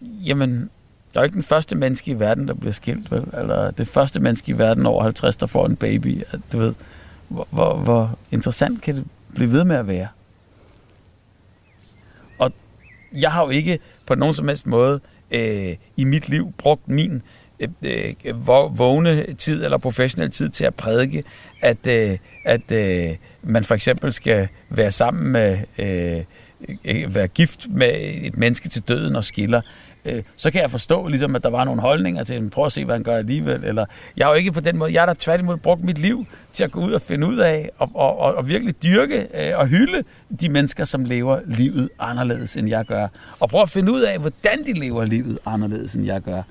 [0.02, 0.70] jamen,
[1.14, 3.24] jeg er ikke den første menneske i verden, der bliver skilt, vel?
[3.38, 6.22] Eller det første menneske i verden over 50, der får en baby.
[6.52, 6.74] Du ved,
[7.28, 10.08] hvor, hvor, hvor interessant kan det blive ved med at være?
[12.38, 12.52] Og
[13.12, 17.22] jeg har jo ikke på nogen som helst måde øh, i mit liv brugt min
[17.82, 18.46] øh, øh,
[18.78, 21.24] vågne tid eller professionel tid til at prædike,
[21.60, 26.24] at, øh, at øh, man for eksempel skal være sammen med, øh,
[26.84, 29.60] øh være gift med et menneske til døden og skiller
[30.04, 32.84] øh, så kan jeg forstå, ligesom, at der var nogle holdninger til, prøv at se,
[32.84, 33.64] hvad han gør alligevel.
[33.64, 33.84] Eller,
[34.16, 36.64] jeg har jo ikke på den måde, jeg har da tværtimod brugt mit liv til
[36.64, 39.66] at gå ud og finde ud af, og, og, og, og virkelig dyrke øh, og
[39.66, 40.04] hylde
[40.40, 43.08] de mennesker, som lever livet anderledes, end jeg gør.
[43.40, 46.42] Og prøve at finde ud af, hvordan de lever livet anderledes, end jeg gør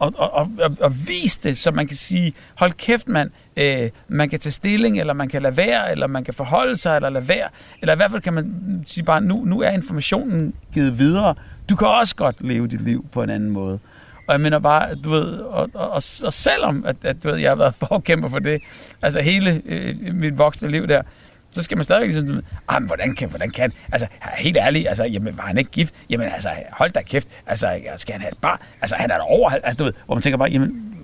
[0.00, 4.28] og, og, og, og vise det, så man kan sige, hold kæft mand, øh, man
[4.28, 7.28] kan tage stilling, eller man kan lade være, eller man kan forholde sig, eller lade
[7.28, 7.48] være.
[7.80, 11.34] Eller i hvert fald kan man sige bare, nu, nu er informationen givet videre.
[11.70, 13.78] Du kan også godt leve dit liv på en anden måde.
[14.26, 17.36] Og jeg mener bare, du ved, og, og, og, og selvom at, at du ved,
[17.36, 18.62] jeg har været forkæmper for det,
[19.02, 21.02] altså hele øh, mit voksne liv der,
[21.50, 25.04] så skal man stadig ligesom, ah, men hvordan kan, hvordan kan, altså helt ærligt, altså,
[25.04, 25.94] jamen, var han ikke gift?
[26.10, 28.60] Jamen altså, hold da kæft, altså, skal han have et bar?
[28.80, 30.96] Altså, han er der over, altså, du ved, hvor man tænker bare, jamen,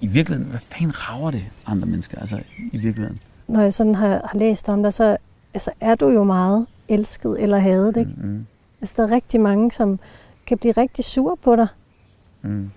[0.00, 2.38] i virkeligheden, hvad fanden rager det andre mennesker, altså,
[2.72, 3.20] i virkeligheden?
[3.48, 5.16] Når jeg sådan har, har læst om dig, så
[5.54, 8.10] altså, er du jo meget elsket eller hadet, ikke?
[8.16, 8.46] Mm-hmm.
[8.80, 9.98] Altså, der er rigtig mange, som
[10.46, 11.66] kan blive rigtig sure på dig.
[12.42, 12.70] Mm.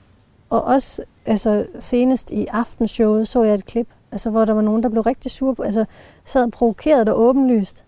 [0.49, 4.83] Og også, altså, senest i aftenshowet så jeg et klip, Altså, hvor der var nogen,
[4.83, 5.85] der blev rigtig sure på, altså
[6.25, 7.83] sad og provokerede dig åbenlyst.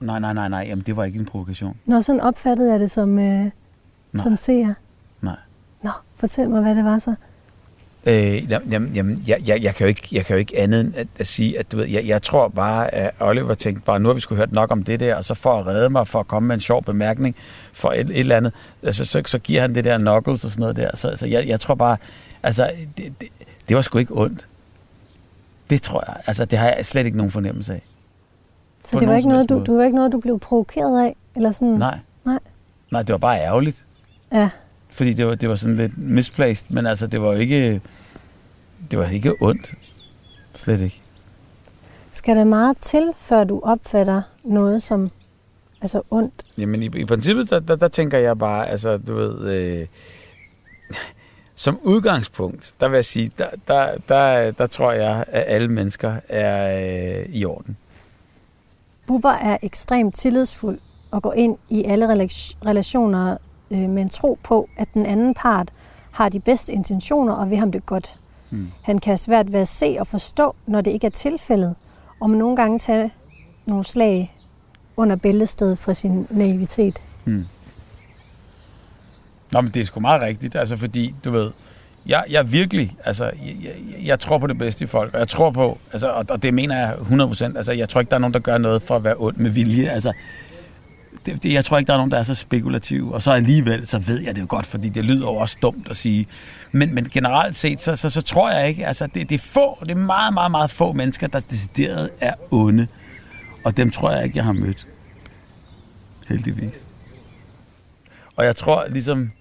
[0.00, 1.76] Nej, nej, nej, nej, jamen det var ikke en provokation.
[1.86, 3.50] Nå, sådan opfattede jeg det som, øh,
[4.16, 4.74] som seer.
[5.20, 5.36] Nej.
[5.82, 7.14] Nå, fortæl mig, hvad det var så.
[8.06, 10.94] Øh, jamen, jamen jeg, jeg, jeg, kan jo ikke, jeg kan jo ikke andet end
[10.96, 14.08] at, at sige, at du ved, jeg, jeg tror bare, at Oliver tænkte bare, nu
[14.08, 16.20] har vi skulle hørt nok om det der, og så for at redde mig, for
[16.20, 17.36] at komme med en sjov bemærkning
[17.72, 20.60] for et, et eller andet, altså, så, så giver han det der knuckles og sådan
[20.60, 20.90] noget der.
[20.94, 21.96] Så, så jeg, jeg tror bare,
[22.42, 23.28] altså, det, det,
[23.68, 24.46] det var sgu ikke ondt.
[25.70, 26.16] Det tror jeg.
[26.26, 27.82] Altså, det har jeg slet ikke nogen fornemmelse af.
[28.84, 31.16] Så det var, ikke noget, du, du var ikke noget, du blev provokeret af?
[31.36, 31.68] Eller sådan?
[31.68, 31.98] Nej.
[32.24, 32.38] Nej.
[32.90, 33.84] Nej, det var bare ærgerligt.
[34.32, 34.50] Ja.
[34.90, 37.80] Fordi det var, det var sådan lidt misplaced, men altså, det var ikke,
[38.90, 39.74] det var ikke ondt.
[40.54, 41.00] Slet ikke.
[42.12, 45.10] Skal der meget til, før du opfatter noget som
[45.80, 46.44] altså ondt?
[46.58, 49.86] Jamen, i, i princippet, der, der, der tænker jeg bare, altså, du ved, øh,
[51.58, 56.16] som udgangspunkt, der vil jeg sige, der, der, der, der tror jeg, at alle mennesker
[56.28, 56.78] er
[57.20, 57.76] øh, i orden.
[59.06, 60.78] Bubber er ekstremt tillidsfuld
[61.10, 62.08] og går ind i alle
[62.66, 63.36] relationer
[63.70, 65.72] øh, med en tro på, at den anden part
[66.10, 68.16] har de bedste intentioner og vil ham det godt.
[68.50, 68.70] Mm.
[68.82, 71.74] Han kan svært ved at se og forstå, når det ikke er tilfældet,
[72.20, 73.12] og man nogle gange tage
[73.66, 74.36] nogle slag
[74.96, 77.02] under bæltestedet for sin naivitet.
[77.24, 77.44] Mm.
[79.52, 81.50] Nå, men det er sgu meget rigtigt, altså fordi, du ved,
[82.06, 85.28] jeg, jeg virkelig, altså, jeg, jeg, jeg tror på det bedste i folk, og jeg
[85.28, 88.20] tror på, altså, og, og det mener jeg 100%, altså, jeg tror ikke, der er
[88.20, 90.12] nogen, der gør noget for at være ond med vilje, altså,
[91.26, 93.86] det, det, jeg tror ikke, der er nogen, der er så spekulativ, og så alligevel,
[93.86, 96.26] så ved jeg det jo godt, fordi det lyder jo også dumt at sige,
[96.72, 99.78] men, men generelt set, så, så, så tror jeg ikke, altså, det, det er få,
[99.80, 102.86] det er meget, meget, meget få mennesker, der decideret er onde,
[103.64, 104.86] og dem tror jeg ikke, jeg har mødt.
[106.28, 106.84] Heldigvis.
[108.36, 109.32] Og jeg tror ligesom,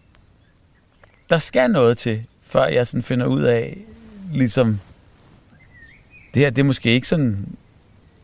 [1.29, 3.77] der skal noget til, før jeg sådan finder ud af,
[4.31, 4.79] ligesom,
[6.33, 7.47] det her, det er måske ikke sådan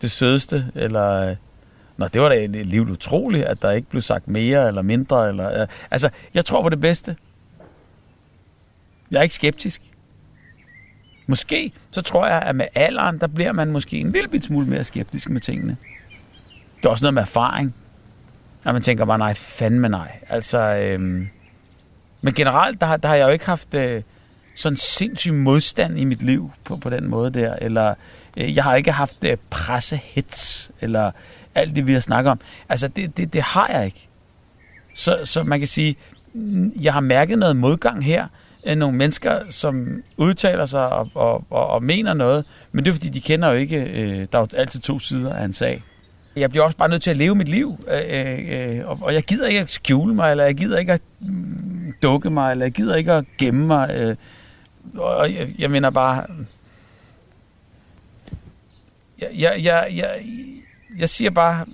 [0.01, 1.35] det sødeste, eller,
[1.97, 5.29] nå, det var da et liv utroligt, at der ikke blev sagt mere eller mindre,
[5.29, 7.15] eller, altså, jeg tror på det bedste.
[9.11, 9.81] Jeg er ikke skeptisk.
[11.27, 14.83] Måske, så tror jeg, at med alderen, der bliver man måske en lille smule mere
[14.83, 15.77] skeptisk med tingene.
[16.77, 17.75] Det er også noget med erfaring.
[18.65, 20.19] Og man tænker bare, nej, fandme nej.
[20.29, 21.29] Altså, øhm,
[22.21, 24.01] men generelt, der, har, der har jeg jo ikke haft øh,
[24.55, 27.55] sådan sindssyg modstand i mit liv på, på den måde der.
[27.55, 27.93] Eller
[28.37, 31.11] øh, jeg har ikke haft øh, pressehits, eller
[31.55, 32.39] alt det, vi har snakket om.
[32.69, 34.07] Altså, det, det, det har jeg ikke.
[34.93, 35.95] Så, så man kan sige,
[36.81, 38.27] jeg har mærket noget modgang her.
[38.63, 42.95] af nogle mennesker, som udtaler sig og, og, og, og mener noget, men det er
[42.95, 45.83] fordi, de kender jo ikke, øh, der er jo altid to sider af en sag
[46.35, 49.23] jeg bliver også bare nødt til at leve mit liv, øh, øh, og, og jeg
[49.23, 52.71] gider ikke at skjule mig, eller jeg gider ikke at mm, dukke mig, eller jeg
[52.71, 53.95] gider ikke at gemme mig.
[53.95, 54.15] Øh,
[54.97, 56.25] og jeg, jeg mener bare,
[59.19, 60.21] jeg, jeg, jeg, jeg,
[60.97, 61.65] jeg siger bare,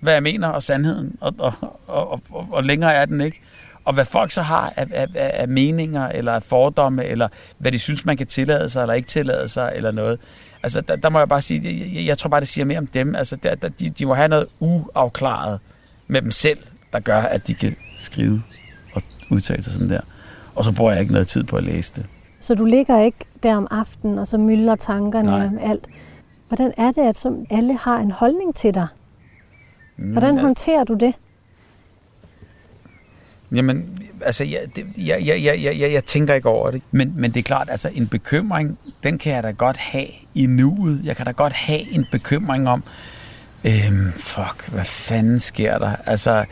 [0.00, 1.52] hvad jeg mener, og sandheden, og, og,
[1.86, 3.40] og, og, og længere er den ikke.
[3.84, 7.78] Og hvad folk så har af, af, af meninger, eller af fordomme, eller hvad de
[7.78, 10.20] synes, man kan tillade sig, eller ikke tillade sig, eller noget.
[10.66, 12.78] Altså, der, der må jeg bare sige, jeg, jeg, jeg tror bare, det siger mere
[12.78, 13.14] om dem.
[13.14, 15.60] Altså, der, der, de, de må have noget uafklaret
[16.06, 16.58] med dem selv,
[16.92, 18.42] der gør, at de kan skrive
[18.92, 20.00] og udtale sig sådan der.
[20.54, 22.06] Og så bruger jeg ikke noget tid på at læse det.
[22.40, 25.46] Så du ligger ikke der om aftenen, og så mylder tankerne Nej.
[25.46, 25.88] om alt.
[26.48, 28.86] Hvordan er det, at som alle har en holdning til dig?
[29.96, 31.14] Hvordan håndterer du det?
[33.54, 36.82] Jamen, altså, jeg, det, jeg, jeg, jeg, jeg, jeg tænker ikke over det.
[36.90, 40.46] Men, men det er klart, altså, en bekymring, den kan jeg da godt have i
[40.46, 41.00] nuet.
[41.04, 42.84] Jeg kan da godt have en bekymring om,
[43.64, 45.92] øhm, fuck, hvad fanden sker der?
[46.06, 46.44] Altså,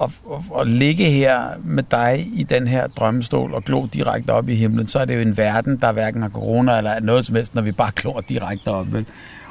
[0.00, 4.48] at, at, at ligge her med dig i den her drømmestol og glo direkte op
[4.48, 7.34] i himlen, så er det jo en verden, der hverken har corona eller noget som
[7.34, 8.92] helst, når vi bare glor direkte op.
[8.92, 9.06] Vel?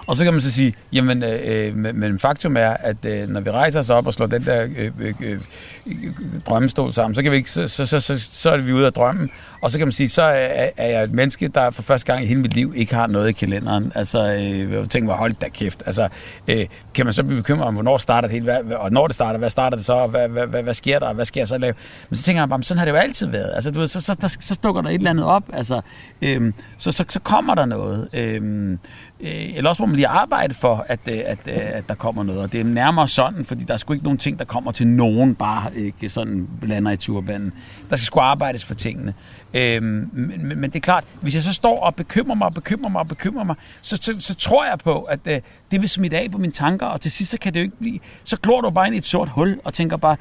[0.08, 3.42] Og så kan man så sige, jamen, øh, øh men faktum er, at øh, når
[3.42, 5.40] vi rejser os op og slår den der øh øh, øh,
[5.86, 6.12] øh,
[6.46, 8.94] drømmestol sammen, så, kan vi ikke, så, så, så, så, så er vi ude af
[8.94, 9.30] drømmen.
[9.62, 12.24] Og så kan man sige, så er, er jeg et menneske, der for første gang
[12.24, 13.92] i hele mit liv ikke har noget i kalenderen.
[13.96, 15.84] Altså, øh, jeg tænker mig, hold da kæft.
[15.86, 16.08] Altså,
[16.48, 19.16] øh, kan man så blive bekymret om, hvornår starter det hele, hvad, og når det
[19.16, 21.48] starter, hvad starter det så, og hvad, hvad, hvad, hvad sker der, hvad sker jeg
[21.48, 21.74] så lave?
[22.10, 23.52] Men så tænker jeg bare, sådan har det jo altid været.
[23.56, 25.44] Altså, du ved, så, så, der, så dukker der et eller andet op.
[25.54, 25.82] Altså,
[26.22, 28.10] øh, så, så, så kommer der noget.
[28.14, 28.78] Øh,
[29.20, 32.24] Øh, eller også må man lige arbejde for, at, øh, at, at, at der kommer
[32.24, 32.42] noget.
[32.42, 34.88] Og det er nærmere sådan, fordi der er sgu ikke nogen ting, der kommer til
[34.88, 37.54] nogen, bare ikke sådan blander i turbanen.
[37.90, 39.14] Der skal sgu arbejdes for tingene.
[39.54, 42.90] Øhm, men, men det er klart, hvis jeg så står og bekymrer mig og bekymrer
[42.90, 46.18] mig og bekymrer mig, så, så, så tror jeg på, at øh, det vil smitte
[46.18, 48.00] af på mine tanker, og til sidst så kan det jo ikke blive...
[48.24, 50.18] Så glor du bare ind i et sort hul og tænker bare,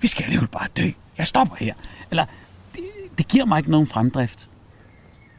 [0.00, 0.88] vi skal alligevel bare dø.
[1.18, 1.74] Jeg stopper her.
[2.10, 2.24] Eller,
[2.74, 2.82] det,
[3.18, 4.48] det giver mig ikke nogen fremdrift.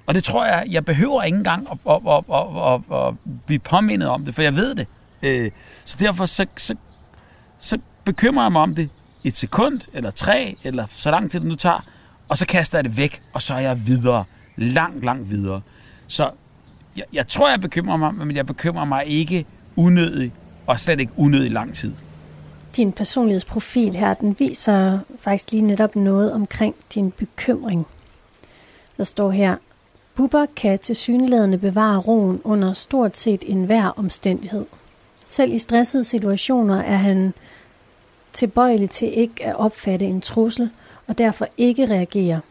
[0.05, 3.13] Og det tror jeg, jeg behøver ikke engang at, at, at, at, at, at
[3.45, 4.87] blive påmindet om det, for jeg ved det.
[5.21, 5.51] Øh,
[5.85, 6.75] så derfor så, så,
[7.59, 8.89] så bekymrer jeg mig om det
[9.23, 11.85] et sekund, eller tre, eller så lang tid det nu tager,
[12.29, 14.23] og så kaster jeg det væk, og så er jeg videre.
[14.57, 15.61] Langt, langt videre.
[16.07, 16.31] Så
[16.97, 20.33] jeg, jeg tror, jeg bekymrer mig, men jeg bekymrer mig ikke unødigt,
[20.67, 21.93] og slet ikke unødigt lang tid.
[22.75, 27.87] Din personlighedsprofil her, den viser faktisk lige netop noget omkring din bekymring.
[28.97, 29.55] Der står her,
[30.15, 34.65] Bubber kan tilsyneladende bevare roen under stort set enhver omstændighed.
[35.27, 37.33] Selv i stressede situationer er han
[38.33, 40.69] tilbøjelig til ikke at opfatte en trussel
[41.07, 42.41] og derfor ikke reagere.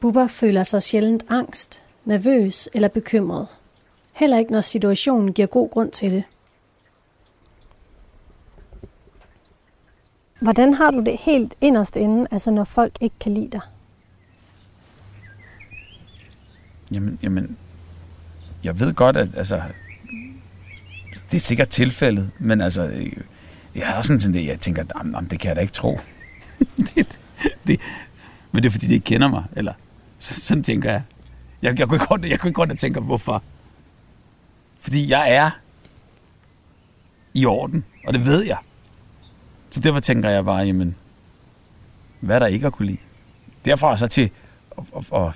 [0.00, 3.46] Bubber føler sig sjældent angst, nervøs eller bekymret.
[4.12, 6.24] Heller ikke når situationen giver god grund til det.
[10.40, 13.60] Hvordan har du det helt inderst inde, altså når folk ikke kan lide dig?
[16.92, 17.56] Jamen, jamen,
[18.64, 19.62] jeg ved godt, at altså,
[21.30, 23.10] det er sikkert tilfældet, men altså,
[23.74, 26.00] jeg har sådan sådan det, jeg tænker, jamen, det kan jeg da ikke tro.
[26.94, 27.18] det,
[27.66, 27.80] det,
[28.52, 29.72] men det er fordi, de ikke kender mig, eller
[30.18, 31.02] så, sådan tænker jeg.
[31.62, 33.42] Jeg, jeg, kunne ikke godt, jeg kunne ikke godt tænke, hvorfor.
[34.80, 35.50] Fordi jeg er
[37.34, 38.58] i orden, og det ved jeg.
[39.70, 40.96] Så derfor tænker jeg bare, jamen,
[42.20, 42.98] hvad er der ikke at kunne lide?
[43.64, 44.30] Derfra så til
[44.78, 45.34] at, at, at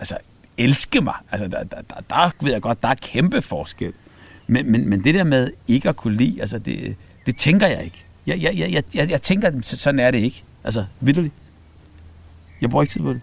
[0.00, 0.16] altså,
[0.58, 1.14] elske mig.
[1.32, 3.92] Altså, der, der, der, der ved jeg godt, der er kæmpe forskel.
[4.46, 7.84] Men, men, men det der med ikke at kunne lide, altså, det, det tænker jeg
[7.84, 8.04] ikke.
[8.26, 10.44] Jeg, jeg, jeg, jeg, jeg tænker, sådan er det ikke.
[10.64, 11.34] Altså, vidderligt.
[12.60, 13.20] Jeg bruger ikke tid på det.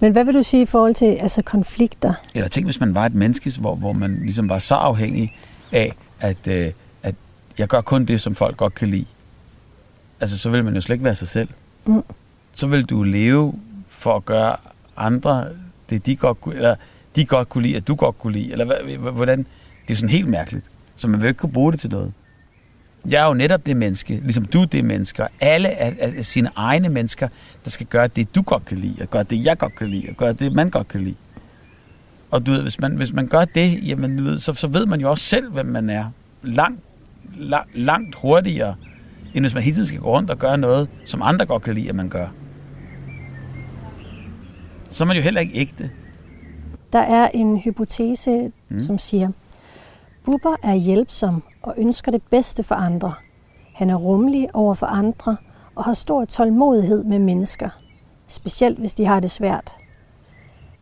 [0.00, 2.14] Men hvad vil du sige i forhold til altså konflikter?
[2.34, 5.36] Eller tænk, hvis man var et menneske, hvor, hvor man ligesom var så afhængig
[5.72, 6.72] af, at, øh,
[7.02, 7.14] at
[7.58, 9.06] jeg gør kun det, som folk godt kan lide.
[10.20, 11.48] Altså, så vil man jo slet ikke være sig selv.
[11.86, 12.02] Mm.
[12.54, 13.54] Så vil du leve
[13.88, 14.56] for at gøre
[14.98, 15.46] andre
[15.90, 16.74] det, de godt kunne, eller
[17.16, 19.46] de godt kunne lide, at du godt kunne lide, eller hvordan?
[19.88, 20.64] Det er sådan helt mærkeligt.
[20.96, 22.12] Så man vil ikke kunne bruge det til noget.
[23.08, 26.50] Jeg er jo netop det menneske, ligesom du det menneske, og alle er, er sine
[26.56, 27.28] egne mennesker,
[27.64, 30.06] der skal gøre det, du godt kan lide, og gøre det, jeg godt kan lide,
[30.10, 31.14] og gøre det, man godt kan lide.
[32.30, 34.86] Og du ved, hvis man, hvis man gør det, jamen, du ved, så, så ved
[34.86, 36.10] man jo også selv, hvem man er.
[36.42, 36.80] Langt,
[37.36, 38.74] langt, langt hurtigere,
[39.34, 41.74] end hvis man hele tiden skal gå rundt og gøre noget, som andre godt kan
[41.74, 42.28] lide, at man gør.
[44.88, 45.90] Så er man jo heller ikke ægte.
[46.92, 48.80] Der er en hypotese, mm.
[48.80, 49.30] som siger,
[50.24, 53.14] Bubber er hjælpsom og ønsker det bedste for andre.
[53.74, 55.36] Han er rummelig over for andre
[55.74, 57.70] og har stor tålmodighed med mennesker,
[58.28, 59.76] specielt hvis de har det svært.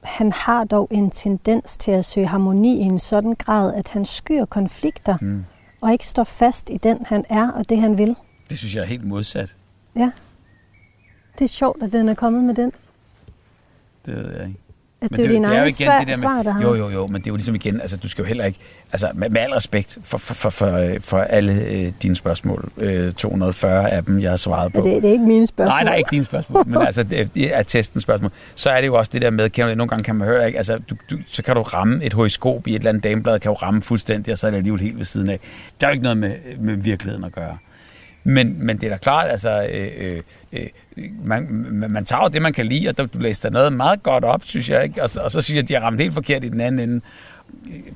[0.03, 4.05] Han har dog en tendens til at søge harmoni i en sådan grad, at han
[4.05, 5.45] skyr konflikter mm.
[5.81, 8.16] og ikke står fast i den, han er og det, han vil.
[8.51, 9.57] Det synes jeg er helt modsat.
[9.97, 10.11] Ja.
[11.38, 12.73] Det er sjovt, at den er kommet med den.
[14.07, 14.61] Det ved jeg ikke.
[15.01, 16.62] Altså, det er jo dine egne svar, det der med, svar, der har.
[16.62, 18.59] Jo, jo, jo, men det er jo ligesom igen, altså du skal jo heller ikke,
[18.92, 23.12] altså med, med al respekt for, for, for, for, for alle øh, dine spørgsmål, øh,
[23.12, 24.83] 240 af dem, jeg har svaret på.
[24.85, 25.73] Ja, det, det er ikke mine spørgsmål.
[25.73, 28.31] Nej, nej, ikke dine spørgsmål, men altså det, det er testens spørgsmål.
[28.55, 30.57] Så er det jo også det der med, kan, nogle gange kan man høre, ikke?
[30.57, 33.51] Altså, du, du, så kan du ramme et horoskop i et eller andet dameblad, kan
[33.51, 35.40] jo ramme fuldstændig, og så er det alligevel helt ved siden af.
[35.81, 37.59] Der er jo ikke noget med, med virkeligheden at gøre.
[38.29, 40.23] Men, men det er da klart, altså, øh, øh,
[40.61, 40.69] øh
[41.25, 44.42] man, man tager jo det, man kan lide, og du læste noget meget godt op,
[44.45, 45.03] synes jeg, ikke?
[45.03, 46.90] Og, så, og så siger jeg, at de har ramt helt forkert i den anden
[46.90, 47.01] ende.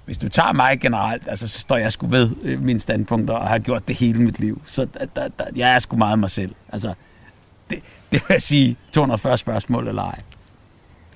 [0.05, 3.49] Hvis du tager mig generelt, altså, så står jeg sgu ved øh, mine standpunkter, og
[3.49, 4.63] har gjort det hele mit liv.
[4.67, 6.55] Så der, der, der, jeg er sgu meget mig selv.
[6.73, 6.95] Altså,
[7.71, 7.79] det,
[8.13, 10.19] det vil jeg sige 240 spørgsmål eller ej.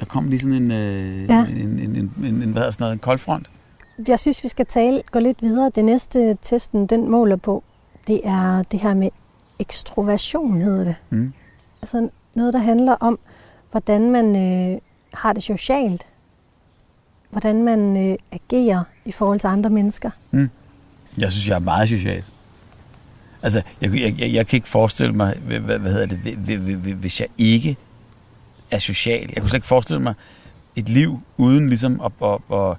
[0.00, 1.46] Der kom lige sådan en, øh, ja.
[1.46, 3.50] en, en, en, en, en, hvad sådan noget, en koldfront.
[4.08, 5.70] Jeg synes, vi skal tale, gå lidt videre.
[5.74, 7.64] Det næste testen, den måler på,
[8.06, 9.08] det er det her med
[9.64, 10.96] ekstroversion, hedder det.
[11.10, 11.32] Mm.
[11.82, 13.18] Altså noget, der handler om,
[13.70, 14.78] hvordan man øh,
[15.14, 16.06] har det socialt.
[17.30, 20.10] Hvordan man øh, agerer i forhold til andre mennesker.
[20.30, 20.50] Mm.
[21.18, 22.24] Jeg synes, jeg er meget social.
[23.42, 27.28] Altså, jeg, jeg, jeg, jeg kan ikke forestille mig, hvad, hvad hedder det, hvis jeg
[27.38, 27.76] ikke
[28.70, 29.30] er social.
[29.34, 30.14] Jeg kunne slet ikke forestille mig
[30.76, 32.76] et liv uden ligesom at, at, at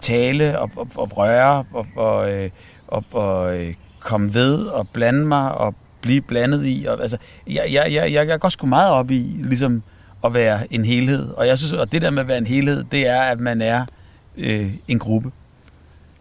[0.00, 2.50] tale og, og, og røre og, og,
[2.86, 3.58] og, og
[4.00, 6.86] komme ved og blande mig og blive blandet i.
[6.88, 9.82] Og, altså, jeg, jeg, jeg, jeg, jeg går sgu meget op i ligesom
[10.24, 11.28] at være en helhed.
[11.28, 13.62] Og jeg synes, at det der med at være en helhed, det er, at man
[13.62, 13.84] er
[14.36, 15.30] øh, en gruppe.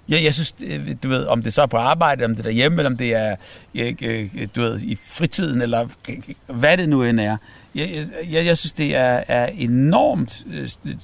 [0.10, 2.43] Jeg, jeg synes, øh, du ved, om det så er på arbejde, om det er
[2.43, 3.36] derhjemme, eller om det er
[3.74, 4.00] jeg,
[4.56, 5.88] du ved, i fritiden, eller
[6.48, 7.38] hvad det nu end er.
[7.76, 10.46] Jeg, jeg, jeg synes, det er, er enormt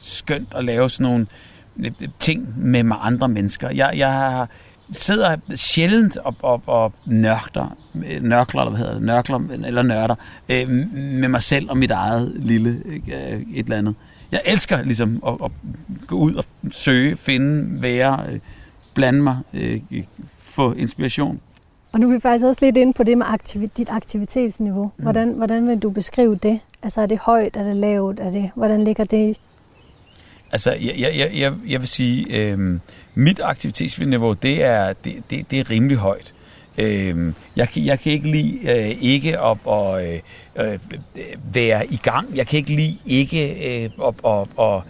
[0.04, 1.28] skønt at lave sådan nogle
[2.20, 3.70] ting med andre mennesker.
[3.70, 4.50] Jeg, jeg har
[4.92, 7.78] sidder sjældent og, og, og nørkter
[8.22, 10.16] nørkler, eller hvad hedder det, nørkler, eller nørder,
[10.50, 13.96] øh, med mig selv og mit eget lille øh, et eller andet.
[14.32, 15.52] Jeg elsker ligesom at, at
[16.08, 18.40] gå ud og søge, finde, være, øh,
[18.94, 19.82] blande mig, øh,
[20.40, 21.40] få inspiration.
[21.92, 24.92] Og nu er vi faktisk også lidt inde på det med aktiv- dit aktivitetsniveau.
[24.98, 25.04] Mm.
[25.04, 26.60] Hvordan, hvordan vil du beskrive det?
[26.84, 29.38] Altså er det højt, er det lavt, er det, hvordan ligger det
[30.52, 32.80] Altså, jeg, jeg, jeg, jeg vil sige, øh,
[33.16, 36.34] mit aktivitetsniveau, det er, det, det, det er rimelig højt.
[36.80, 40.20] Øh, jeg, jeg kan ikke lide øh, ikke at, at øh,
[40.56, 40.80] øh,
[41.54, 42.36] være i gang.
[42.36, 44.82] Jeg kan ikke lide ikke øh, at, at, at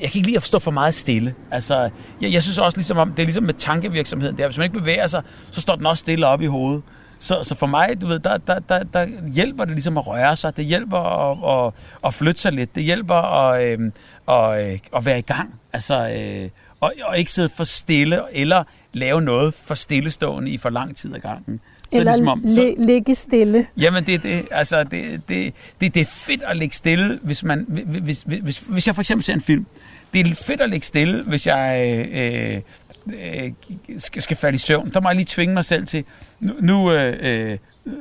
[0.00, 1.34] jeg kan ikke lide at stå for meget stille.
[1.50, 1.90] Altså,
[2.20, 4.46] jeg, jeg synes også ligesom om, det er ligesom med tankevirksomheden der.
[4.46, 6.82] Hvis man ikke bevæger sig, så står den også stille op i hovedet.
[7.18, 10.36] Så, så for mig, du ved, der, der, der, der hjælper det ligesom at røre
[10.36, 10.56] sig.
[10.56, 11.72] Det hjælper at, at,
[12.04, 12.74] at flytte sig lidt.
[12.74, 13.90] Det hjælper at, øh,
[14.28, 15.60] at, øh, at være i gang.
[15.72, 16.48] Altså, øh,
[16.80, 21.14] og, og ikke sidde for stille, eller lave noget for stillestående i for lang tid
[21.14, 21.60] ad gangen.
[21.82, 23.66] Så eller ligesom om, så, ligge stille.
[23.76, 27.66] Jamen, det, det, altså, det, det, det, det er fedt at ligge stille, hvis, man,
[27.68, 29.66] hvis, hvis, hvis, hvis jeg for eksempel ser en film.
[30.12, 32.60] Det er fedt at ligge stille, hvis jeg øh,
[33.06, 33.52] øh,
[33.98, 34.90] skal, skal falde i søvn.
[34.94, 36.04] Der må jeg lige tvinge mig selv til,
[36.40, 37.58] nu, nu, øh,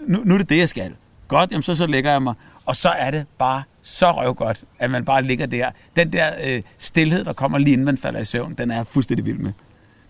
[0.08, 0.94] nu, nu er det det, jeg skal.
[1.28, 2.34] Godt, jamen så, så lægger jeg mig.
[2.66, 5.72] Og så er det bare så røvgodt, at man bare ligger der.
[5.96, 8.88] Den der øh, stillhed, der kommer lige inden man falder i søvn, den er jeg
[8.88, 9.52] fuldstændig vild med.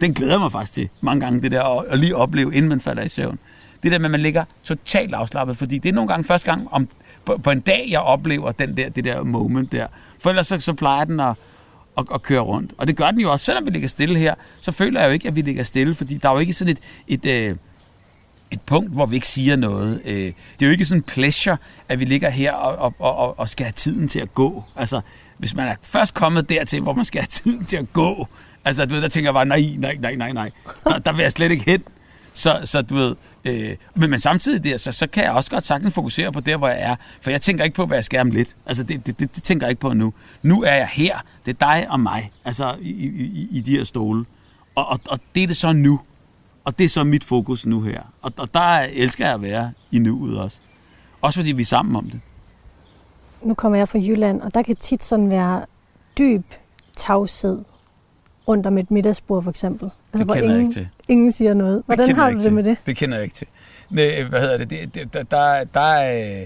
[0.01, 2.79] Den glæder mig faktisk til mange gange, det der at, at lige opleve, inden man
[2.79, 3.39] falder i søvn.
[3.83, 6.67] Det der med, at man ligger totalt afslappet, fordi det er nogle gange første gang
[6.71, 6.87] om,
[7.25, 9.87] på, på en dag, jeg oplever den der, det der moment der.
[10.19, 11.35] For ellers så, så plejer den at,
[11.97, 12.73] at, at køre rundt.
[12.77, 15.13] Og det gør den jo også, selvom vi ligger stille her, så føler jeg jo
[15.13, 17.55] ikke, at vi ligger stille, fordi der er jo ikke sådan et, et, øh,
[18.51, 20.01] et punkt, hvor vi ikke siger noget.
[20.05, 21.57] Øh, det er jo ikke sådan en pleasure,
[21.89, 24.63] at vi ligger her og, og, og, og skal have tiden til at gå.
[24.75, 25.01] Altså,
[25.37, 28.27] hvis man er først kommet dertil, hvor man skal have tiden til at gå,
[28.65, 30.51] altså, du ved, der tænker jeg bare, nej, nej, nej, nej, nej.
[30.83, 31.83] Der, der vil jeg slet ikke hen.
[32.33, 35.65] Så, så du ved, øh, men, men samtidig der, så, så kan jeg også godt
[35.65, 36.95] sagtens fokusere på der, hvor jeg er.
[37.21, 38.55] For jeg tænker ikke på, hvad jeg skal om lidt.
[38.65, 40.13] Altså, det, det, det, det tænker jeg ikke på nu.
[40.41, 41.19] Nu er jeg her.
[41.45, 44.25] Det er dig og mig, altså i, i, i de her stole.
[44.75, 45.99] Og, og, og det er det så nu.
[46.65, 48.01] Og det er så mit fokus nu her.
[48.21, 50.57] Og, og der elsker jeg at være i nuet også.
[51.21, 52.19] Også fordi vi er sammen om det.
[53.43, 55.65] Nu kommer jeg fra Jylland, og der kan tit sådan være
[56.17, 56.45] dyb
[56.95, 57.59] tavshed
[58.47, 59.89] rundt om et middagsbord for eksempel.
[60.13, 60.87] Altså, det kender ingen, jeg ikke til.
[61.07, 61.83] Ingen siger noget.
[61.85, 62.53] Hvordan har du det til.
[62.53, 62.77] med det?
[62.85, 63.47] Det kender jeg ikke til.
[63.89, 64.69] Nej, hvad hedder det?
[64.69, 66.45] det, det der, der, der er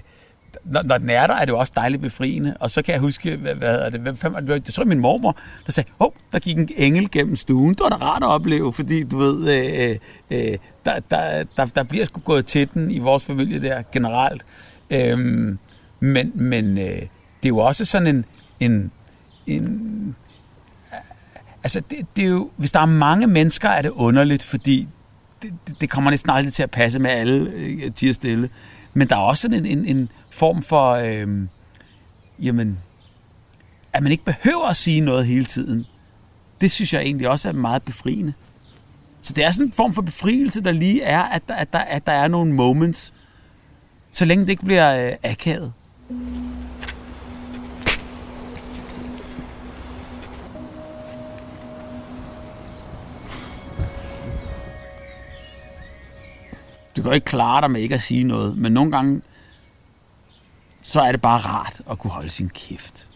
[0.63, 2.57] når, når den er der, er det jo også dejligt befriende.
[2.59, 4.99] Og så kan jeg huske, hvad, hvad hedder det, hvem, fem, det tror jeg min
[4.99, 7.69] mormor, der sagde, hov, der gik en engel gennem stuen.
[7.69, 9.97] Det var da rart at opleve, fordi du ved, øh,
[10.31, 14.45] øh, der, der, der, der bliver sgu gået til den i vores familie der generelt.
[14.89, 15.59] Øhm,
[15.99, 16.99] men men øh, det
[17.43, 18.25] er jo også sådan en,
[18.59, 18.91] en,
[19.47, 20.15] en
[21.65, 24.87] altså det, det er jo, hvis der er mange mennesker, er det underligt, fordi
[25.41, 28.49] det, det kommer næsten aldrig til at passe med alle øh, tiger stille.
[28.93, 31.27] Men der er også sådan en, en, en form for, øh,
[32.39, 32.79] jamen,
[33.93, 35.85] at man ikke behøver at sige noget hele tiden,
[36.61, 38.33] det synes jeg egentlig også er meget befriende.
[39.21, 41.79] Så det er sådan en form for befrielse, der lige er, at der, at der,
[41.79, 43.13] at der er nogle moments,
[44.11, 45.73] så længe det ikke bliver øh, akavet.
[56.95, 59.21] Du kan jo ikke klare dig med ikke at sige noget, men nogle gange,
[60.81, 63.07] så er det bare rart at kunne holde sin kæft.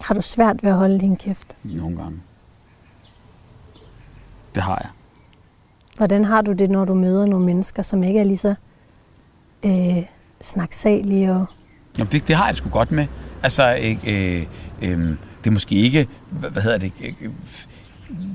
[0.00, 1.56] Har du svært ved at holde din kæft?
[1.62, 2.20] Nogle gange.
[4.54, 4.90] Det har jeg.
[5.96, 8.54] Hvordan har du det, når du møder nogle mennesker, som ikke er lige så
[9.62, 10.04] øh,
[10.40, 11.32] snaksalige?
[11.32, 11.46] Og...
[11.98, 13.06] Jamen, det, det har jeg sgu godt med.
[13.42, 14.46] Altså, øh, øh,
[14.82, 14.98] øh,
[15.44, 17.30] det er måske ikke, hvad, hedder det, øh,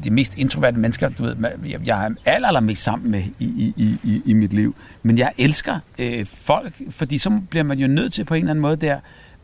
[0.04, 3.98] de mest introverte mennesker, du ved, jeg, jeg er aller, allermest sammen med i, i,
[4.04, 4.76] i, i mit liv.
[5.04, 8.52] Men jeg elsker øh, folk, fordi så bliver man jo nødt til på en eller
[8.52, 9.00] anden måde der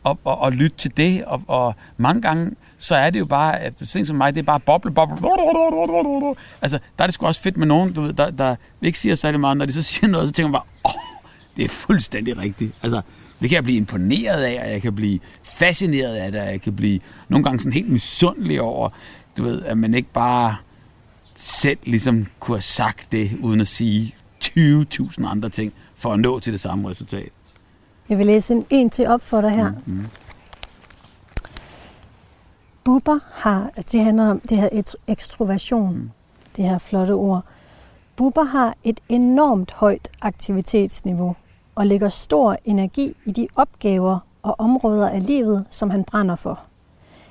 [0.06, 3.60] at, at, at lytte til det, og, og mange gange så er det jo bare,
[3.60, 5.16] at sådan som mig, det er bare boble, boble.
[6.62, 9.14] Altså, der er det sgu også fedt med nogen, du ved, der, der ikke siger
[9.14, 11.22] særlig meget, når de så siger noget, så tænker man bare, åh,
[11.56, 12.72] det er fuldstændig rigtigt.
[12.82, 13.00] Altså,
[13.40, 16.60] det kan jeg blive imponeret af, og jeg kan blive fascineret af det, og jeg
[16.60, 18.88] kan blive nogle gange sådan helt misundelig over,
[19.38, 20.56] du ved, at man ikke bare
[21.34, 24.14] selv ligesom kunne have sagt det, uden at sige
[24.44, 27.28] 20.000 andre ting, for at nå til det samme resultat.
[28.08, 29.72] Jeg vil læse en, en til op for dig her.
[29.86, 30.06] Mm-hmm.
[32.84, 34.68] Bubber har, altså det handler om det her
[35.06, 36.10] ekstroversion, mm.
[36.56, 37.44] det her flotte ord.
[38.16, 41.36] Bubber har et enormt højt aktivitetsniveau
[41.74, 46.60] og lægger stor energi i de opgaver og områder af livet, som han brænder for.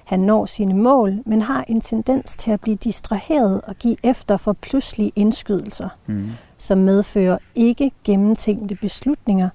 [0.06, 4.38] Han når sine mål, men har en tendens til at blive distraheret og give efter
[4.38, 6.30] for pludselige indskydelser, mm.
[6.58, 9.50] som medfører ikke gennemtænkte beslutninger,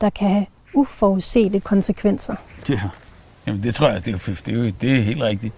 [0.00, 2.34] der kan have uforudsete konsekvenser.
[2.68, 2.80] Ja.
[3.46, 5.54] Jamen, det tror jeg, det er, det er, det er helt rigtigt.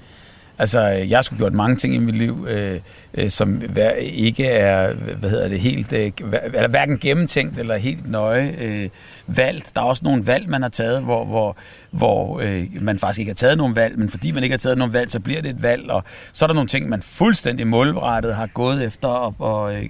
[0.61, 2.81] Altså, jeg har sgu gjort mange ting i mit liv, øh,
[3.15, 3.63] øh, som
[4.01, 6.13] ikke er, hvad hedder det, helt, øh,
[6.45, 8.89] eller hverken gennemtænkt eller helt nøje øh,
[9.27, 9.73] valgt.
[9.75, 11.57] Der er også nogle valg, man har taget, hvor, hvor,
[11.91, 14.79] hvor øh, man faktisk ikke har taget nogen valg, men fordi man ikke har taget
[14.79, 17.67] nogen valg, så bliver det et valg, og så er der nogle ting, man fuldstændig
[17.67, 19.85] målrettet har gået efter og, og øh,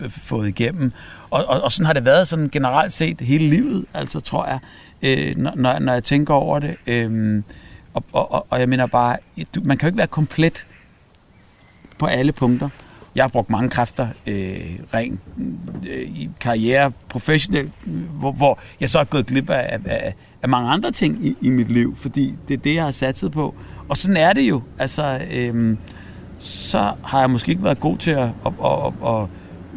[0.00, 0.92] øh, fået igennem.
[1.30, 4.58] Og, og, og sådan har det været sådan generelt set hele livet, altså tror jeg
[5.02, 6.76] øh, når, når jeg tænker over det.
[6.86, 7.42] Øh,
[8.12, 9.16] og, og, og jeg mener bare,
[9.62, 10.66] man kan jo ikke være komplet
[11.98, 12.68] på alle punkter.
[13.14, 15.20] Jeg har brugt mange kræfter øh, rent
[15.88, 17.72] øh, i karriere, professionelt,
[18.18, 21.48] hvor, hvor jeg så har gået glip af, af, af mange andre ting i, i
[21.48, 23.54] mit liv, fordi det er det, jeg har satset på.
[23.88, 24.62] Og sådan er det jo.
[24.78, 25.76] Altså, øh,
[26.38, 29.26] så har jeg måske ikke været god til at, at, at, at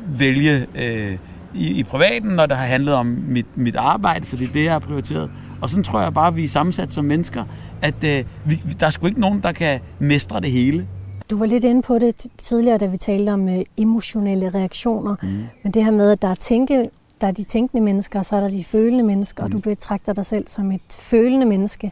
[0.08, 1.18] vælge øh,
[1.54, 4.80] i, i privaten, når det har handlet om mit, mit arbejde, fordi det, jeg har
[4.80, 5.32] prioriteret.
[5.62, 7.46] Og sådan tror jeg bare, at vi er sammensat som mennesker,
[7.82, 10.88] at øh, vi, der er sgu ikke nogen, der kan mestre det hele.
[11.30, 15.16] Du var lidt inde på det tidligere, da vi talte om øh, emotionelle reaktioner.
[15.22, 15.44] Mm.
[15.64, 16.90] Men det her med, at der er, tænke,
[17.22, 19.46] der er de tænkende mennesker, og så er der de følende mennesker, mm.
[19.46, 21.92] og du betragter dig selv som et følende menneske.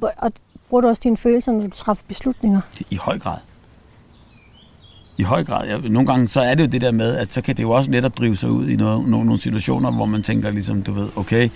[0.00, 0.32] Og
[0.68, 2.60] bruger du også dine følelser, når du træffer beslutninger?
[2.90, 3.38] I høj grad
[5.16, 5.66] i høj grad.
[5.66, 7.70] Ja, nogle gange så er det jo det der med, at så kan det jo
[7.70, 10.92] også netop drive sig ud i nogle, nogle, nogle situationer, hvor man tænker ligesom, du
[10.92, 11.48] ved, okay,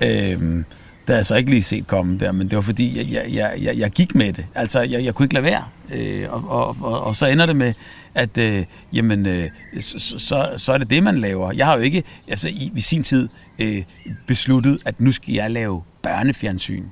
[0.00, 0.64] øh,
[1.08, 3.54] det havde jeg så ikke lige set komme der, men det var fordi, jeg, jeg,
[3.62, 4.46] jeg, jeg gik med det.
[4.54, 5.64] Altså, jeg, jeg kunne ikke lade være.
[5.90, 7.74] Øh, og, og, og, og så ender det med,
[8.14, 9.50] at øh, jamen, øh,
[9.80, 11.52] så, så, så er det det, man laver.
[11.52, 13.28] Jeg har jo ikke altså, i, i sin tid
[13.58, 13.82] øh,
[14.26, 16.84] besluttet, at nu skal jeg lave børnefjernsyn.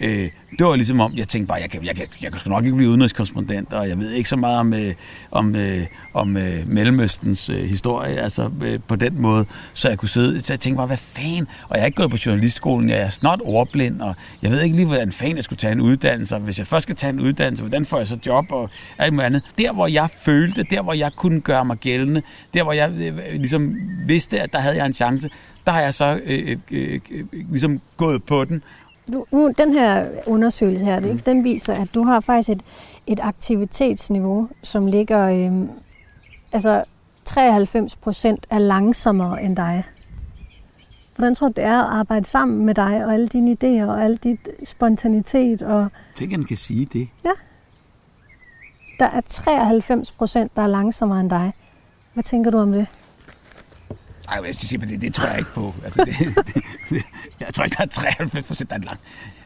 [0.00, 2.50] Øh, det var ligesom om, jeg tænkte bare, jeg kan, jeg kan, jeg kan sgu
[2.50, 4.94] nok ikke blive udenrigskorrespondent, og jeg ved ikke så meget om, øh,
[5.30, 10.08] om, øh, om øh, Mellemøstens øh, historie, altså øh, på den måde, så jeg kunne
[10.08, 12.98] sidde, så jeg tænkte bare, hvad fanden, og jeg er ikke gået på journalistskolen, jeg
[12.98, 16.34] er snart ordblind, og jeg ved ikke lige, hvordan fanden jeg skulle tage en uddannelse,
[16.34, 19.12] og hvis jeg først skal tage en uddannelse, hvordan får jeg så job, og alt
[19.12, 19.42] muligt andet.
[19.58, 22.22] Der, hvor jeg følte, der, hvor jeg kunne gøre mig gældende,
[22.54, 23.76] der, hvor jeg øh, ligesom
[24.06, 25.30] vidste, at der havde jeg en chance,
[25.66, 28.62] der har jeg så øh, øh, øh, øh ligesom gået på den,
[29.12, 31.18] du, nu, den her undersøgelse her, mm.
[31.18, 32.62] den viser, at du har faktisk et,
[33.06, 35.68] et aktivitetsniveau, som ligger øh,
[36.52, 36.84] altså
[37.24, 39.84] 93 procent er langsommere end dig.
[41.16, 44.04] Hvordan tror du, det er at arbejde sammen med dig, og alle dine idéer, og
[44.04, 45.62] al dit spontanitet?
[45.62, 45.88] Og...
[46.14, 47.08] Tænk, at kan sige det.
[47.24, 47.30] Ja.
[48.98, 51.52] Der er 93 procent, der er langsommere end dig.
[52.12, 52.86] Hvad tænker du om det?
[54.34, 55.74] Ej, jeg sige, det, det tror jeg ikke på.
[55.84, 56.14] Altså, det,
[56.54, 57.02] det, det,
[57.40, 59.00] jeg tror ikke, der er 93 procent, der er lang.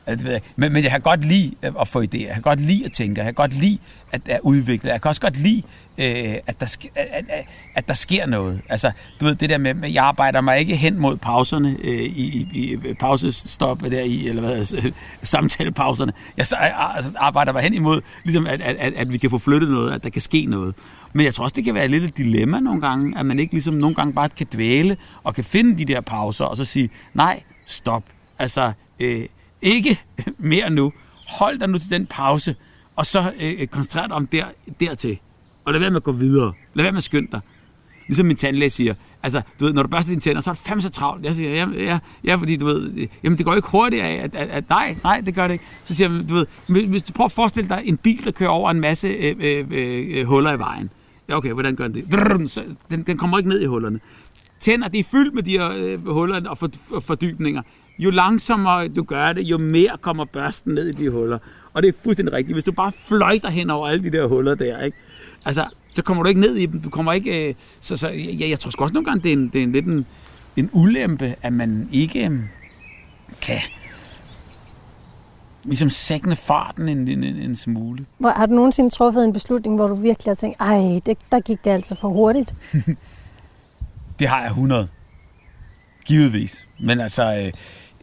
[0.08, 0.40] Det ved jeg.
[0.56, 2.26] Men, men jeg kan godt lide øh, at få idéer.
[2.26, 3.18] Jeg kan godt lide at tænke.
[3.18, 3.78] Jeg kan godt lide
[4.12, 4.90] at, at udvikle.
[4.90, 5.62] Jeg kan også godt lide,
[5.98, 7.44] øh, at, der sk- at, at,
[7.74, 8.60] at der sker noget.
[8.68, 8.90] Altså,
[9.20, 12.06] du ved, det der med, at jeg arbejder mig ikke hen mod pauserne øh, i,
[12.26, 14.92] i, i øh, pausestop der i, eller hvad, øh,
[15.22, 16.12] samtalepauserne.
[16.36, 16.56] Jeg så,
[16.96, 19.92] altså, arbejder mig hen imod, ligesom at, at, at, at vi kan få flyttet noget,
[19.92, 20.74] at der kan ske noget.
[21.12, 23.52] Men jeg tror også, det kan være et lille dilemma nogle gange, at man ikke
[23.52, 26.90] ligesom nogle gange bare kan dvæle og kan finde de der pauser, og så sige,
[27.14, 28.02] nej, stop.
[28.38, 29.26] Altså, øh,
[29.62, 30.00] ikke
[30.38, 30.92] mere nu.
[31.28, 32.56] Hold dig nu til den pause,
[32.96, 34.44] og så øh, koncentrer dig om der,
[34.80, 35.18] dertil.
[35.64, 36.52] Og lad være med at gå videre.
[36.74, 37.40] Lad være med at skynde dig.
[38.08, 40.62] Ligesom min tandlæge siger, altså, du ved, når du børster dine tænder, så er det
[40.62, 41.24] fandme så travlt.
[41.24, 44.36] Jeg siger, ja, ja, ja, fordi du ved, jamen det går ikke hurtigt af, at,
[44.36, 45.64] at, at, nej, nej, det gør det ikke.
[45.84, 48.50] Så siger jeg, du ved, hvis du prøver at forestille dig en bil, der kører
[48.50, 50.90] over en masse øh, øh, øh, huller i vejen.
[51.28, 52.50] Ja, okay, hvordan gør den det?
[52.50, 54.00] Så den, den kommer ikke ned i hullerne.
[54.60, 57.62] Tænder, det er fyldt med de her øh, huller og for, for, fordybninger.
[57.98, 61.38] Jo langsommere du gør det, jo mere kommer børsten ned i de huller.
[61.72, 62.54] Og det er fuldstændig rigtigt.
[62.54, 64.96] Hvis du bare fløjter hen over alle de der huller der, ikke?
[65.44, 66.80] Altså, så kommer du ikke ned i dem.
[66.80, 67.48] Du kommer ikke...
[67.48, 69.72] Øh, så, så ja, jeg tror også nogle gange, det er, en, det er en
[69.72, 70.06] lidt en,
[70.56, 72.40] en ulempe, at man ikke øh,
[73.42, 73.60] kan
[75.64, 78.06] ligesom sækne farten en, en, en, en smule.
[78.18, 81.40] Hvor, har du nogensinde truffet en beslutning, hvor du virkelig har tænkt, ej, det, der
[81.40, 82.54] gik det altså for hurtigt?
[84.18, 84.88] det har jeg 100.
[86.04, 86.66] Givetvis.
[86.80, 87.52] Men altså, øh,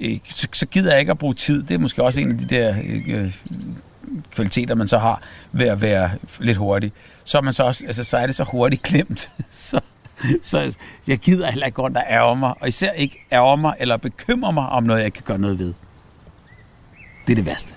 [0.02, 1.64] øh, så, så gider jeg ikke at bruge tid.
[1.64, 2.76] Det er måske også en af de der
[3.08, 3.36] øh,
[4.32, 5.22] kvaliteter, man så har
[5.52, 6.92] ved at være lidt hurtig.
[7.24, 9.30] Så er, man så også, altså, så er det så hurtigt glemt.
[9.52, 9.82] så,
[10.42, 10.78] så
[11.08, 14.52] jeg gider heller ikke rundt og ærger mig, og især ikke ærger mig eller bekymrer
[14.52, 15.74] mig om noget, jeg kan gøre noget ved.
[17.28, 17.74] Det er det værste.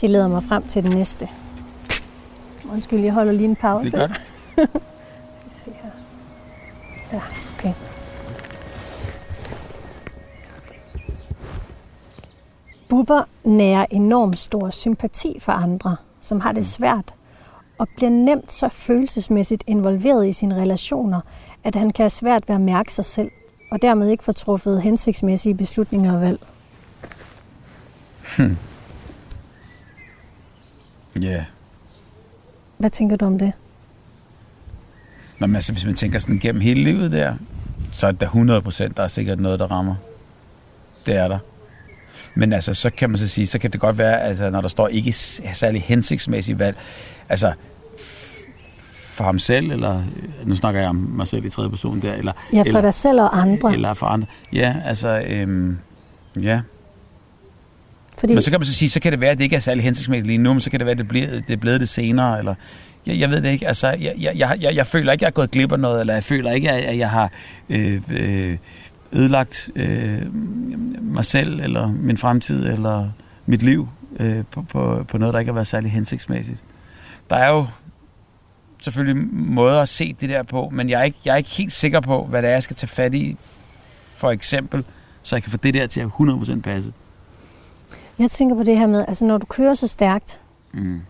[0.00, 1.28] Det leder mig frem til det næste.
[2.72, 3.90] Undskyld, jeg holder lige en pause.
[3.90, 4.20] Det gør det.
[7.12, 7.20] ja,
[7.58, 7.87] okay.
[12.88, 17.14] Bubber nærer enormt stor sympati for andre, som har det svært,
[17.78, 21.20] og bliver nemt så følelsesmæssigt involveret i sine relationer,
[21.64, 23.30] at han kan have svært ved at mærke sig selv,
[23.70, 26.40] og dermed ikke få truffet hensigtsmæssige beslutninger og valg.
[28.36, 28.56] Hmm.
[31.20, 31.26] Ja.
[31.26, 31.44] Yeah.
[32.78, 33.52] Hvad tænker du om det?
[35.38, 37.34] Nå, men altså, hvis man tænker sådan gennem hele livet der,
[37.92, 39.94] så er det 100 procent, der er sikkert noget, der rammer.
[41.06, 41.38] Det er der.
[42.38, 44.68] Men altså, så kan man så sige, så kan det godt være, altså, når der
[44.68, 46.76] står ikke særlig hensigtsmæssigt valg,
[47.28, 47.52] altså
[49.06, 50.02] for ham selv, eller
[50.44, 52.32] nu snakker jeg om mig selv i tredje person der, eller...
[52.52, 53.72] Ja, for eller, dig selv og andre.
[53.72, 54.26] Eller for andre.
[54.52, 55.78] Ja, altså, øhm,
[56.42, 56.60] ja.
[58.18, 58.34] Fordi...
[58.34, 59.84] Men så kan man så sige, så kan det være, at det ikke er særlig
[59.84, 61.88] hensigtsmæssigt lige nu, men så kan det være, at det, bliver, det er blevet det
[61.88, 62.54] senere, eller...
[63.06, 63.68] Jeg, jeg ved det ikke.
[63.68, 66.00] Altså, jeg, jeg, jeg, jeg, jeg føler ikke, at jeg er gået glip af noget,
[66.00, 67.30] eller jeg føler ikke, at jeg har
[67.68, 68.56] øh, øh,
[69.12, 70.34] ødelagt øh,
[71.02, 73.08] mig selv, eller min fremtid, eller
[73.46, 73.88] mit liv
[74.20, 76.62] øh, på, på, på noget, der ikke har været særlig hensigtsmæssigt.
[77.30, 77.66] Der er jo
[78.80, 81.72] selvfølgelig måder at se det der på, men jeg er ikke, jeg er ikke helt
[81.72, 83.36] sikker på, hvad det er, jeg skal tage fat i,
[84.14, 84.84] for eksempel,
[85.22, 86.92] så jeg kan få det der til at 100% passe.
[88.18, 90.40] Jeg tænker på det her med, altså når du kører så stærkt,
[90.72, 91.00] mm.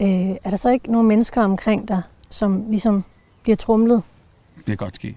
[0.00, 3.04] øh, er der så ikke nogen mennesker omkring dig, som ligesom
[3.42, 4.02] bliver trumlet?
[4.56, 5.16] Det kan godt ske.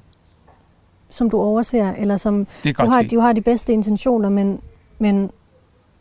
[1.12, 3.16] Som du overser, eller som du, har, ske.
[3.16, 4.60] du har de bedste intentioner, men,
[4.99, 5.32] men,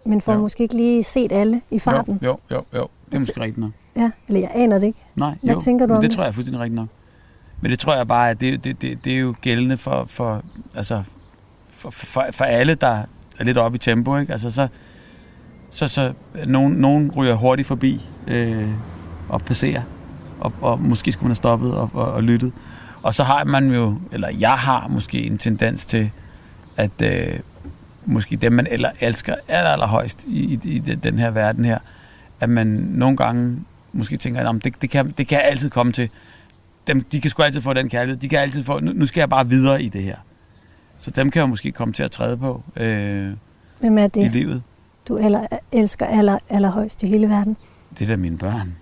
[0.05, 0.39] men får jo.
[0.39, 2.19] måske ikke lige set alle i farten?
[2.23, 2.79] Jo, jo, jo.
[2.79, 2.89] jo.
[3.07, 3.71] Det er måske rigtigt nok.
[3.97, 4.99] Ja, eller jeg aner det ikke.
[5.15, 6.11] Nej, Hvad jo, tænker du men om det?
[6.11, 6.17] det?
[6.17, 6.89] tror jeg er fuldstændig rigtigt nok.
[7.61, 10.43] Men det tror jeg bare, at det, det, det, det er jo gældende for, for,
[10.77, 11.03] altså,
[11.69, 13.03] for, for, for alle, der
[13.39, 14.17] er lidt oppe i tempo.
[14.17, 14.33] Ikke?
[14.33, 14.69] Altså, så,
[15.71, 16.13] så, så
[16.47, 18.69] nogen, nogen ryger hurtigt forbi øh,
[19.29, 19.83] og passerer,
[20.41, 22.53] og, og måske skulle man have stoppet og, og, og lyttet.
[23.03, 26.11] Og så har man jo, eller jeg har måske en tendens til,
[26.77, 27.41] at øh,
[28.07, 31.79] måske dem, man eller elsker aller, allerhøjst i, i, i den her verden her,
[32.41, 35.93] at man nogle gange måske tænker, at det, det, kan, det kan jeg altid komme
[35.93, 36.11] til.
[36.87, 38.21] Dem, de kan sgu altid få den kærlighed.
[38.21, 40.17] De kan altid få, nu, nu skal jeg bare videre i det her.
[40.99, 43.33] Så dem kan jeg måske komme til at træde på øh,
[43.81, 44.63] Hvem er det, i livet.
[45.09, 47.57] du eller, elsker aller, allerhøjst i hele verden?
[47.99, 48.77] Det er da mine børn.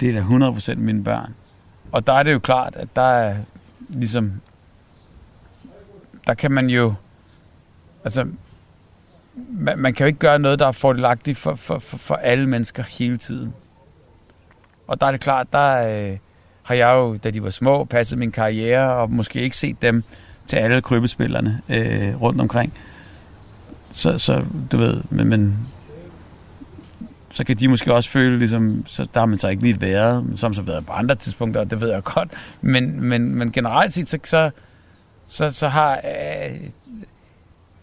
[0.00, 1.34] Det er da 100% mine børn.
[1.96, 3.36] Og der er det jo klart, at der er
[3.88, 4.32] ligesom...
[6.26, 6.94] Der kan man jo...
[8.04, 8.26] Altså,
[9.50, 12.46] man, man kan jo ikke gøre noget, der er fordelagtigt for, for, for, for alle
[12.46, 13.54] mennesker hele tiden.
[14.86, 16.18] Og der er det klart, der øh,
[16.62, 20.04] har jeg jo, da de var små, passet min karriere, og måske ikke set dem
[20.46, 22.72] til alle krybespillerne øh, rundt omkring.
[23.90, 25.58] Så, så du ved, men, men
[27.36, 30.32] så kan de måske også føle, ligesom, så der har man så ikke lige været,
[30.36, 32.28] som så været på andre tidspunkter, og det ved jeg godt.
[32.60, 34.50] Men, men, men generelt set, så, så,
[35.28, 36.60] så, så har øh,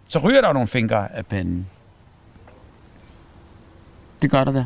[0.07, 1.67] så ryger der jo nogle fingre af panden.
[4.21, 4.65] Det gør der der.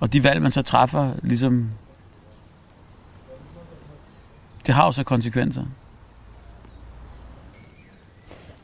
[0.00, 1.70] Og de valg, man så træffer, ligesom...
[4.66, 5.64] Det har jo så konsekvenser.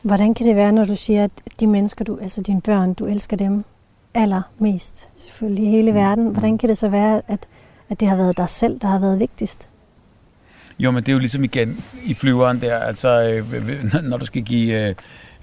[0.01, 3.05] Hvordan kan det være, når du siger, at de mennesker, du, altså dine børn, du
[3.05, 3.65] elsker dem
[4.15, 5.97] allermest, selvfølgelig i hele mm.
[5.97, 6.27] verden.
[6.27, 7.47] Hvordan kan det så være, at,
[7.89, 9.67] at det har været dig selv, der har været vigtigst?
[10.79, 14.41] Jo, men det er jo ligesom igen i flyveren der, altså øh, når du skal
[14.41, 14.87] give...
[14.87, 14.95] Øh,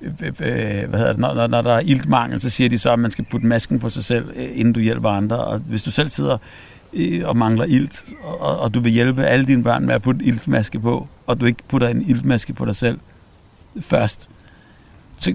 [0.02, 3.10] øh, hvad hedder det, når, når der er iltmangel, så siger de så, at man
[3.10, 5.36] skal putte masken på sig selv, inden du hjælper andre.
[5.36, 6.38] Og hvis du selv sidder
[7.24, 10.80] og mangler ilt, og, og du vil hjælpe alle dine børn med at putte iltmaske
[10.80, 12.98] på, og du ikke putter en iltmaske på dig selv
[13.80, 14.28] først,
[15.20, 15.34] så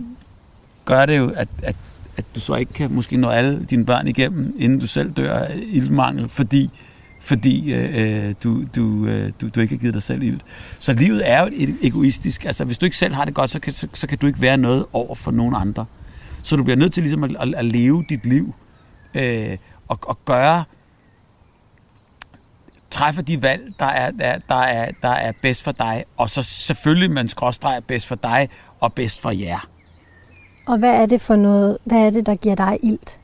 [0.86, 1.76] gør det jo, at, at,
[2.18, 5.40] at du så ikke kan måske nå alle dine børn igennem, inden du selv dør
[5.40, 6.70] af ildmangel, fordi
[7.20, 10.40] fordi øh, øh du, du, øh, du, du ikke har givet dig selv ild.
[10.80, 11.50] Så livet er jo
[11.82, 12.46] egoistisk.
[12.46, 14.42] Altså, hvis du ikke selv har det godt, så kan, så, så kan du ikke
[14.42, 15.86] være noget over for nogen andre.
[16.44, 18.56] Så du bliver nødt til ligesom at, at, at leve dit liv
[19.14, 19.58] øh,
[19.88, 20.64] og, og gøre
[22.92, 26.42] træffe de valg, der er, der, der, er, der er bedst for dig, og så
[26.44, 28.50] selvfølgelig man skråstreger bedst for dig
[28.80, 29.68] og bedst for jer.
[30.68, 33.20] Og hvad er det for noget, hvad er det, der giver dig ilt?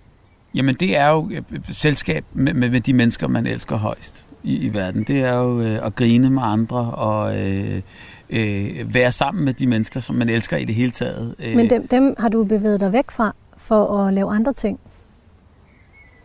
[0.56, 4.56] Jamen det er jo øh, selskab med, med, med de mennesker, man elsker højst i,
[4.56, 5.04] i verden.
[5.04, 7.82] Det er jo øh, at grine med andre og øh,
[8.30, 11.36] øh, være sammen med de mennesker, som man elsker i det hele taget.
[11.39, 11.56] Øh.
[11.56, 14.80] Men dem, dem har du bevæget dig væk fra for at lave andre ting?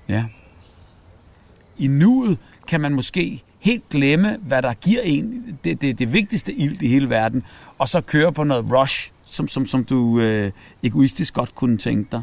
[0.09, 0.25] Ja.
[1.79, 2.39] I nuet
[2.69, 6.89] kan man måske helt glemme, hvad der giver en det, det, det vigtigste ild i
[6.89, 7.43] hele verden,
[7.79, 10.51] og så køre på noget rush, som, som, som du øh,
[10.83, 12.23] egoistisk godt kunne tænke dig.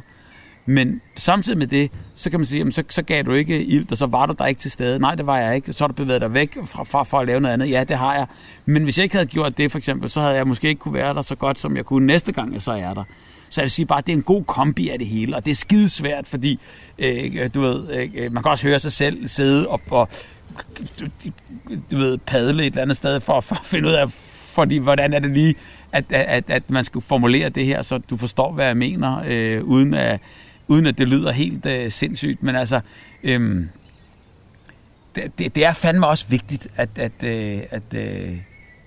[0.65, 3.91] Men samtidig med det, så kan man sige, jamen, så, så gav du ikke ild,
[3.91, 4.99] og så var du der ikke til stede.
[4.99, 5.73] Nej, det var jeg ikke.
[5.73, 7.69] Så har du bevæget dig væk fra, fra, fra at lave noget andet.
[7.69, 8.27] Ja, det har jeg.
[8.65, 10.93] Men hvis jeg ikke havde gjort det, for eksempel, så havde jeg måske ikke kunne
[10.93, 13.03] være der så godt, som jeg kunne næste gang, jeg så er der.
[13.49, 15.45] Så jeg vil sige bare, at det er en god kombi af det hele, og
[15.45, 16.59] det er skidesvært, fordi
[16.99, 20.09] øh, du ved, øh, man kan også høre sig selv sidde og, og
[20.99, 21.05] du,
[21.91, 24.11] du ved, padle et eller andet sted for, for at finde ud af,
[24.55, 25.55] fordi, hvordan er det lige,
[25.95, 29.63] at, at, at man skulle formulere det her, så du forstår, hvad jeg mener, øh,
[29.63, 30.19] uden, at,
[30.67, 32.43] uden at det lyder helt øh, sindssygt.
[32.43, 32.81] Men altså,
[33.23, 33.65] øh,
[35.15, 38.37] det, det, det er fandme også vigtigt, at, at, øh, at øh,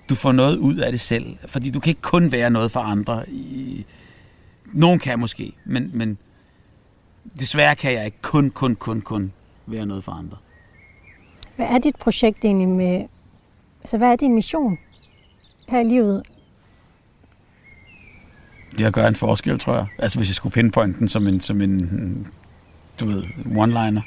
[0.09, 1.37] du får noget ud af det selv.
[1.45, 3.29] Fordi du kan ikke kun være noget for andre.
[3.29, 3.85] I,
[4.73, 6.17] nogen kan måske, men, men
[7.39, 9.31] desværre kan jeg ikke kun, kun, kun, kun
[9.65, 10.37] være noget for andre.
[11.55, 13.05] Hvad er dit projekt egentlig med...
[13.81, 14.77] Altså, hvad er din mission
[15.67, 16.23] her i livet?
[18.79, 19.85] Det er at gøre en forskel, tror jeg.
[19.97, 22.27] Altså, hvis jeg skulle pinpointe den som en, som en
[22.99, 24.01] du ved, one-liner.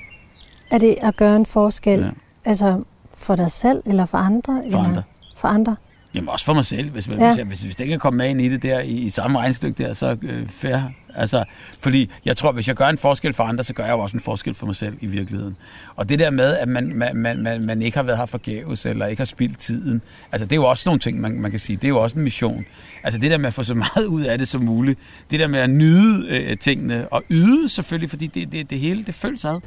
[0.70, 2.00] Er det at gøre en forskel?
[2.00, 2.10] Ja.
[2.44, 2.82] Altså,
[3.16, 4.62] for dig selv, eller for andre?
[4.70, 5.02] For eller andre.
[5.36, 5.76] For andre?
[6.14, 6.90] Jamen også for mig selv.
[6.90, 7.12] Hvis, ja.
[7.12, 9.10] hvis, jeg, hvis, hvis det ikke er kommet med ind i det der, i, i
[9.10, 10.80] samme regnstykke der, så øh, fair.
[11.16, 11.44] Altså,
[11.78, 14.16] fordi jeg tror, hvis jeg gør en forskel for andre, så gør jeg jo også
[14.16, 15.56] en forskel for mig selv i virkeligheden.
[15.96, 18.86] Og det der med, at man, man, man, man, man ikke har været her forgæves,
[18.86, 20.02] eller ikke har spildt tiden,
[20.32, 21.76] altså det er jo også nogle ting, man, man kan sige.
[21.76, 22.64] Det er jo også en mission.
[23.02, 25.00] Altså det der med at få så meget ud af det som muligt.
[25.30, 29.04] Det der med at nyde øh, tingene, og yde selvfølgelig, fordi det, det, det hele,
[29.04, 29.60] det føles ad.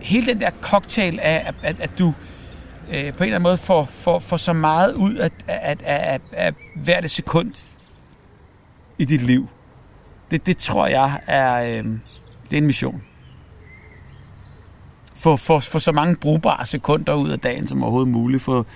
[0.00, 2.14] Hele den der cocktail af, at, at, at du
[2.90, 6.12] øh, på en eller anden måde får, får, får så meget ud af, af, af,
[6.12, 7.52] af, af hvert sekund
[8.98, 9.48] i dit liv.
[10.30, 11.84] Det, det tror jeg er, øh,
[12.50, 13.02] det er en mission.
[15.14, 18.42] Få for, for så mange brugbare sekunder ud af dagen som overhovedet muligt.
[18.42, 18.66] For,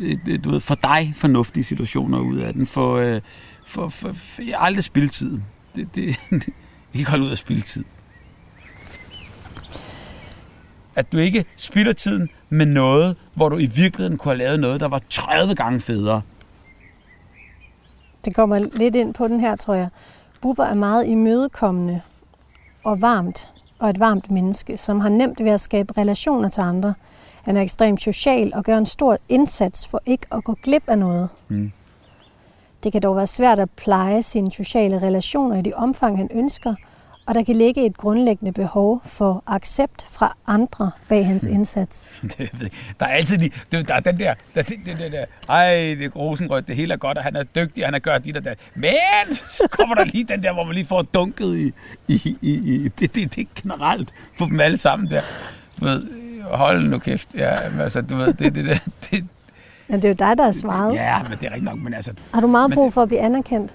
[0.00, 2.66] øh, du ved, for dig fornuftige situationer ud af den.
[2.66, 3.20] For, øh,
[3.66, 5.44] for, for, for jeg aldrig spille tiden.
[5.74, 6.16] Det, det,
[6.94, 7.84] ikke holde ud af spille tid.
[10.94, 14.80] At du ikke spilder tiden med noget, hvor du i virkeligheden kunne have lavet noget,
[14.80, 16.22] der var 30 gange federe.
[18.24, 19.88] Det kommer lidt ind på den her, tror jeg.
[20.46, 22.00] Bubber er meget imødekommende
[22.84, 26.94] og varmt, og et varmt menneske, som har nemt ved at skabe relationer til andre.
[27.42, 30.98] Han er ekstremt social og gør en stor indsats for ikke at gå glip af
[30.98, 31.28] noget.
[31.48, 31.72] Mm.
[32.82, 36.74] Det kan dog være svært at pleje sine sociale relationer i det omfang, han ønsker,
[37.26, 41.54] og der kan ligge et grundlæggende behov for accept fra andre bag hans hmm.
[41.54, 42.10] indsats.
[43.00, 46.08] der er altid lige, der er den der, der, det, det, der, ej, det er
[46.08, 48.44] rosenrødt, det hele er godt, og han er dygtig, og han har gjort dit og
[48.44, 48.58] dat.
[48.74, 48.94] Men
[49.30, 51.72] så kommer der lige den der, hvor man lige får dunket i,
[52.08, 55.22] i, i, i det, det, det er generelt for dem alle sammen der.
[55.80, 56.02] Du ved,
[56.42, 57.28] hold nu kæft.
[57.34, 59.24] Ja, altså, du ved, det, det, det, det,
[59.88, 60.94] Ja, det er jo dig, der har svaret.
[60.94, 62.12] Ja, men det er rigtigt nok, men altså...
[62.34, 63.74] Har du meget brug for at blive anerkendt?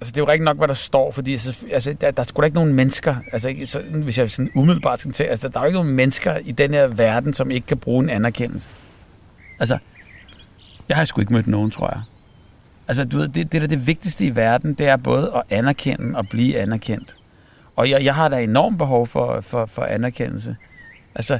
[0.00, 2.26] Altså, det er jo rigtig nok, hvad der står, fordi altså, altså, der, der er
[2.26, 5.48] sgu da ikke nogen mennesker, altså ikke, så, hvis jeg sådan umiddelbart skal tage, altså,
[5.48, 8.10] der er jo ikke nogen mennesker i den her verden, som ikke kan bruge en
[8.10, 8.70] anerkendelse.
[9.58, 9.78] Altså,
[10.88, 12.02] jeg har sgu ikke mødt nogen, tror jeg.
[12.88, 16.18] Altså, du ved, det, det er det vigtigste i verden, det er både at anerkende
[16.18, 17.16] og blive anerkendt.
[17.76, 20.56] Og jeg, jeg har da enormt behov for, for, for anerkendelse.
[21.14, 21.38] Altså,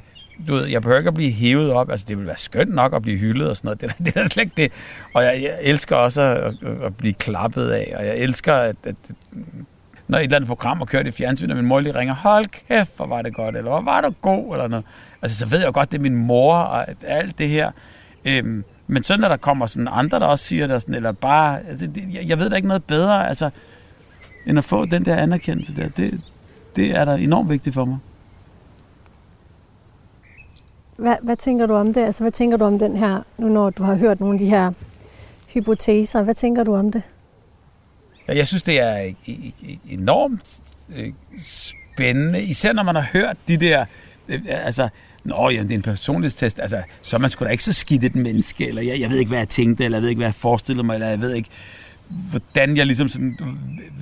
[0.48, 1.90] du ved, jeg behøver ikke at blive hævet op.
[1.90, 3.80] Altså, det vil være skønt nok at blive hyldet og sådan noget.
[3.80, 4.72] Det det er slet ikke det.
[5.14, 7.94] Og jeg, jeg elsker også at, at, blive klappet af.
[7.96, 8.94] Og jeg elsker, at, at
[10.08, 12.46] når et eller andet program er kørt i fjernsynet, og min mor lige ringer, hold
[12.68, 14.84] kæft, hvor var det godt, eller hvor var du god, eller noget.
[15.22, 17.70] Altså, så ved jeg godt, det er min mor, og alt det her.
[18.24, 21.60] Øhm, men så når der kommer sådan andre, der også siger det, sådan, eller bare,
[21.68, 23.50] altså, det, jeg, jeg ved da ikke noget bedre, altså,
[24.46, 25.88] end at få den der anerkendelse der.
[25.88, 26.20] Det,
[26.76, 27.98] det er da enormt vigtigt for mig.
[31.00, 32.00] Hvad, hvad tænker du om det?
[32.00, 34.46] Altså, hvad tænker du om den her, nu når du har hørt nogle af de
[34.46, 34.72] her
[35.54, 37.02] hypoteser, hvad tænker du om det?
[38.28, 39.32] Ja, jeg synes, det er e, e,
[39.68, 40.60] e, enormt
[40.96, 43.84] øh, spændende, især når man har hørt de der,
[44.28, 44.88] øh, øh, altså,
[45.24, 46.60] Nå, jamen, det er en personlighedstest.
[46.60, 49.18] Altså, så er man sgu da ikke så skidt et menneske, eller jeg, jeg ved
[49.18, 51.34] ikke, hvad jeg tænkte, eller jeg ved ikke, hvad jeg forestillede mig, eller jeg ved
[51.34, 51.48] ikke,
[52.30, 53.38] hvordan jeg ligesom sådan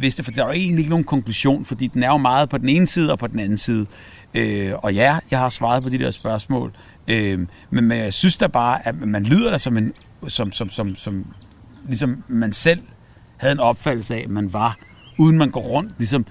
[0.01, 2.59] vidste, for der er jo egentlig ikke nogen konklusion, fordi den er jo meget på
[2.59, 3.87] den ene side og på den anden side.
[4.35, 6.73] Øh, og ja, jeg har svaret på de der spørgsmål,
[7.09, 7.39] øh,
[7.71, 9.93] men, men jeg synes da bare, at man lyder der som en,
[10.29, 11.27] som, som, som, som
[11.87, 12.81] ligesom man selv
[13.37, 14.79] havde en opfattelse af, at man var,
[15.19, 16.27] uden man går rundt ligesom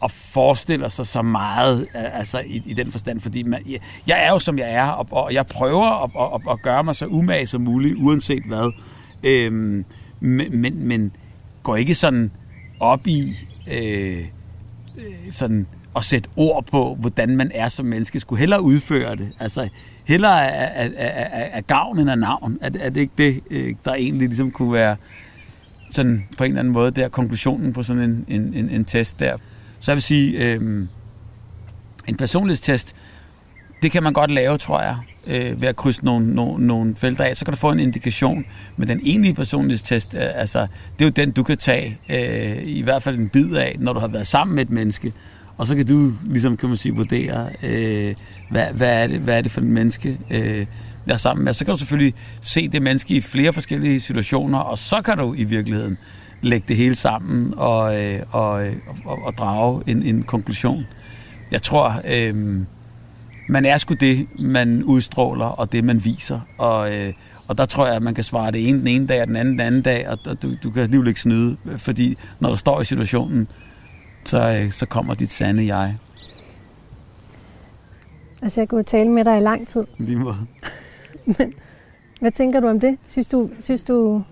[0.00, 4.30] og forestiller sig så meget altså i, i den forstand, fordi man, jeg, jeg er
[4.30, 7.46] jo som jeg er, og, og jeg prøver at, at, at gøre mig så umage
[7.46, 8.72] som muligt, uanset hvad.
[9.22, 9.84] Øhm,
[10.20, 11.12] men, men, men
[11.62, 12.30] går ikke sådan
[12.80, 13.32] op i
[13.72, 14.18] øh,
[14.98, 15.66] øh sådan
[15.96, 18.20] at sætte ord på, hvordan man er som menneske.
[18.20, 19.28] Skulle hellere udføre det.
[19.40, 19.68] Altså,
[20.08, 22.58] hellere af, af, af, af gavn end af navn.
[22.60, 24.96] Er, er det ikke det, øh, der egentlig ligesom kunne være
[25.90, 29.20] sådan på en eller anden måde der konklusionen på sådan en, en, en, en test
[29.20, 29.36] der?
[29.80, 30.86] Så jeg vil sige, øh,
[32.08, 32.96] en personlighedstest,
[33.82, 37.24] det kan man godt lave, tror jeg, øh, ved at krydse nogle, nogle, nogle felter
[37.24, 37.36] af.
[37.36, 38.44] Så kan du få en indikation.
[38.76, 40.60] Men den egentlige personlighedstest, øh, altså,
[40.98, 43.92] det er jo den, du kan tage øh, i hvert fald en bid af, når
[43.92, 45.12] du har været sammen med et menneske.
[45.56, 48.14] Og så kan du, ligesom kan man sige, vurdere, øh,
[48.50, 50.66] hvad, hvad, er det, hvad er det for et menneske, øh,
[51.06, 51.52] jeg er sammen med.
[51.52, 55.34] Så kan du selvfølgelig se det menneske i flere forskellige situationer, og så kan du
[55.34, 55.98] i virkeligheden
[56.42, 60.84] lægge det hele sammen og, øh, og, øh, og, og drage en, en konklusion.
[61.52, 62.60] Jeg tror, øh,
[63.48, 66.40] man er sgu det, man udstråler, og det, man viser.
[66.58, 67.12] Og, øh,
[67.48, 69.36] og der tror jeg, at man kan svare det ene den ene dag, og den
[69.36, 72.56] anden den anden dag, og, og du, du kan alligevel ikke snyde, fordi når du
[72.56, 73.63] står i situationen, øh,
[74.70, 75.96] så kommer dit sande jeg.
[78.42, 79.84] Altså, jeg kunne tale med dig i lang tid.
[79.98, 80.46] Lige måde.
[81.38, 81.54] Men
[82.20, 82.98] hvad tænker du om det?
[83.06, 84.22] Synes du, synes du...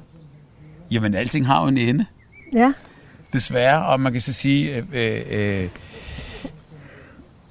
[0.91, 2.07] Jamen, alting har jo en ende.
[2.55, 2.73] Ja.
[3.33, 5.69] Desværre, og man kan så sige, øh, øh, øh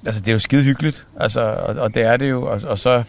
[0.06, 2.78] altså det er jo skide hyggeligt, altså, og, og det er det jo, og, og
[2.78, 3.04] så,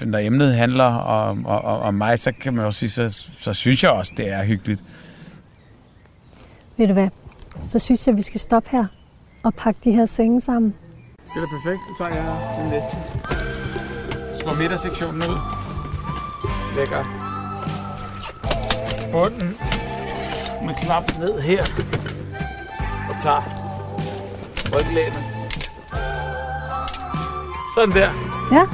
[0.00, 3.82] når emnet handler om, om, om mig, så kan man også sige, så, så synes
[3.82, 4.80] jeg også, det er hyggeligt.
[6.76, 7.08] Ved du hvad,
[7.64, 8.86] så synes jeg, vi skal stoppe her
[9.44, 10.74] og pakke de her senge sammen.
[11.24, 12.24] Det er da perfekt, så tager jeg
[12.58, 12.96] den næste.
[14.42, 15.38] Slå midtersektionen ud.
[16.76, 17.04] Lækker.
[19.12, 19.56] Bunden
[20.66, 21.62] med klap ned her.
[23.10, 23.42] Og tager
[24.74, 25.24] ryglænet.
[27.74, 28.10] Sådan der.
[28.52, 28.66] Ja.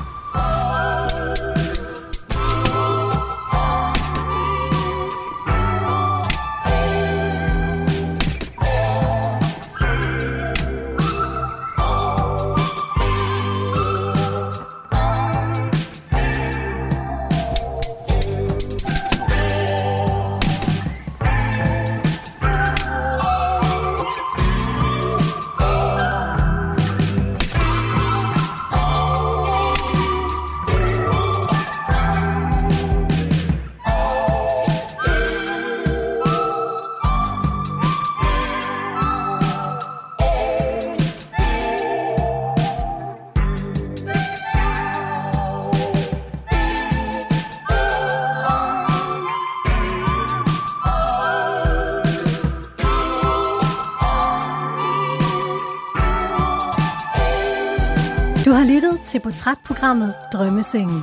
[59.09, 61.03] Til portrætprogrammet Drømmesengen.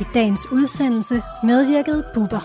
[0.00, 2.40] I dagens udsendelse medvirkede Bubber.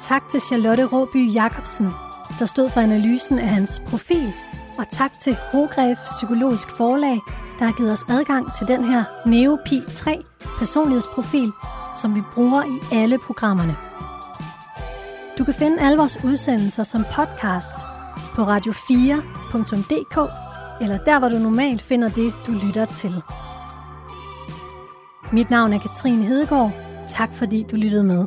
[0.00, 1.90] Tak til Charlotte Råby Jacobsen,
[2.38, 4.32] der stod for analysen af hans profil,
[4.78, 7.20] og tak til Hogref Psykologisk Forlag,
[7.58, 10.22] der har givet os adgang til den her Neopi 3
[10.58, 11.52] personlighedsprofil,
[11.96, 13.76] som vi bruger i alle programmerne.
[15.38, 17.78] Du kan finde alle vores udsendelser som podcast
[18.34, 20.49] på radio4.dk
[20.80, 23.22] eller der, hvor du normalt finder det, du lytter til.
[25.32, 26.72] Mit navn er Katrine Hedegaard.
[27.06, 28.26] Tak fordi du lyttede med.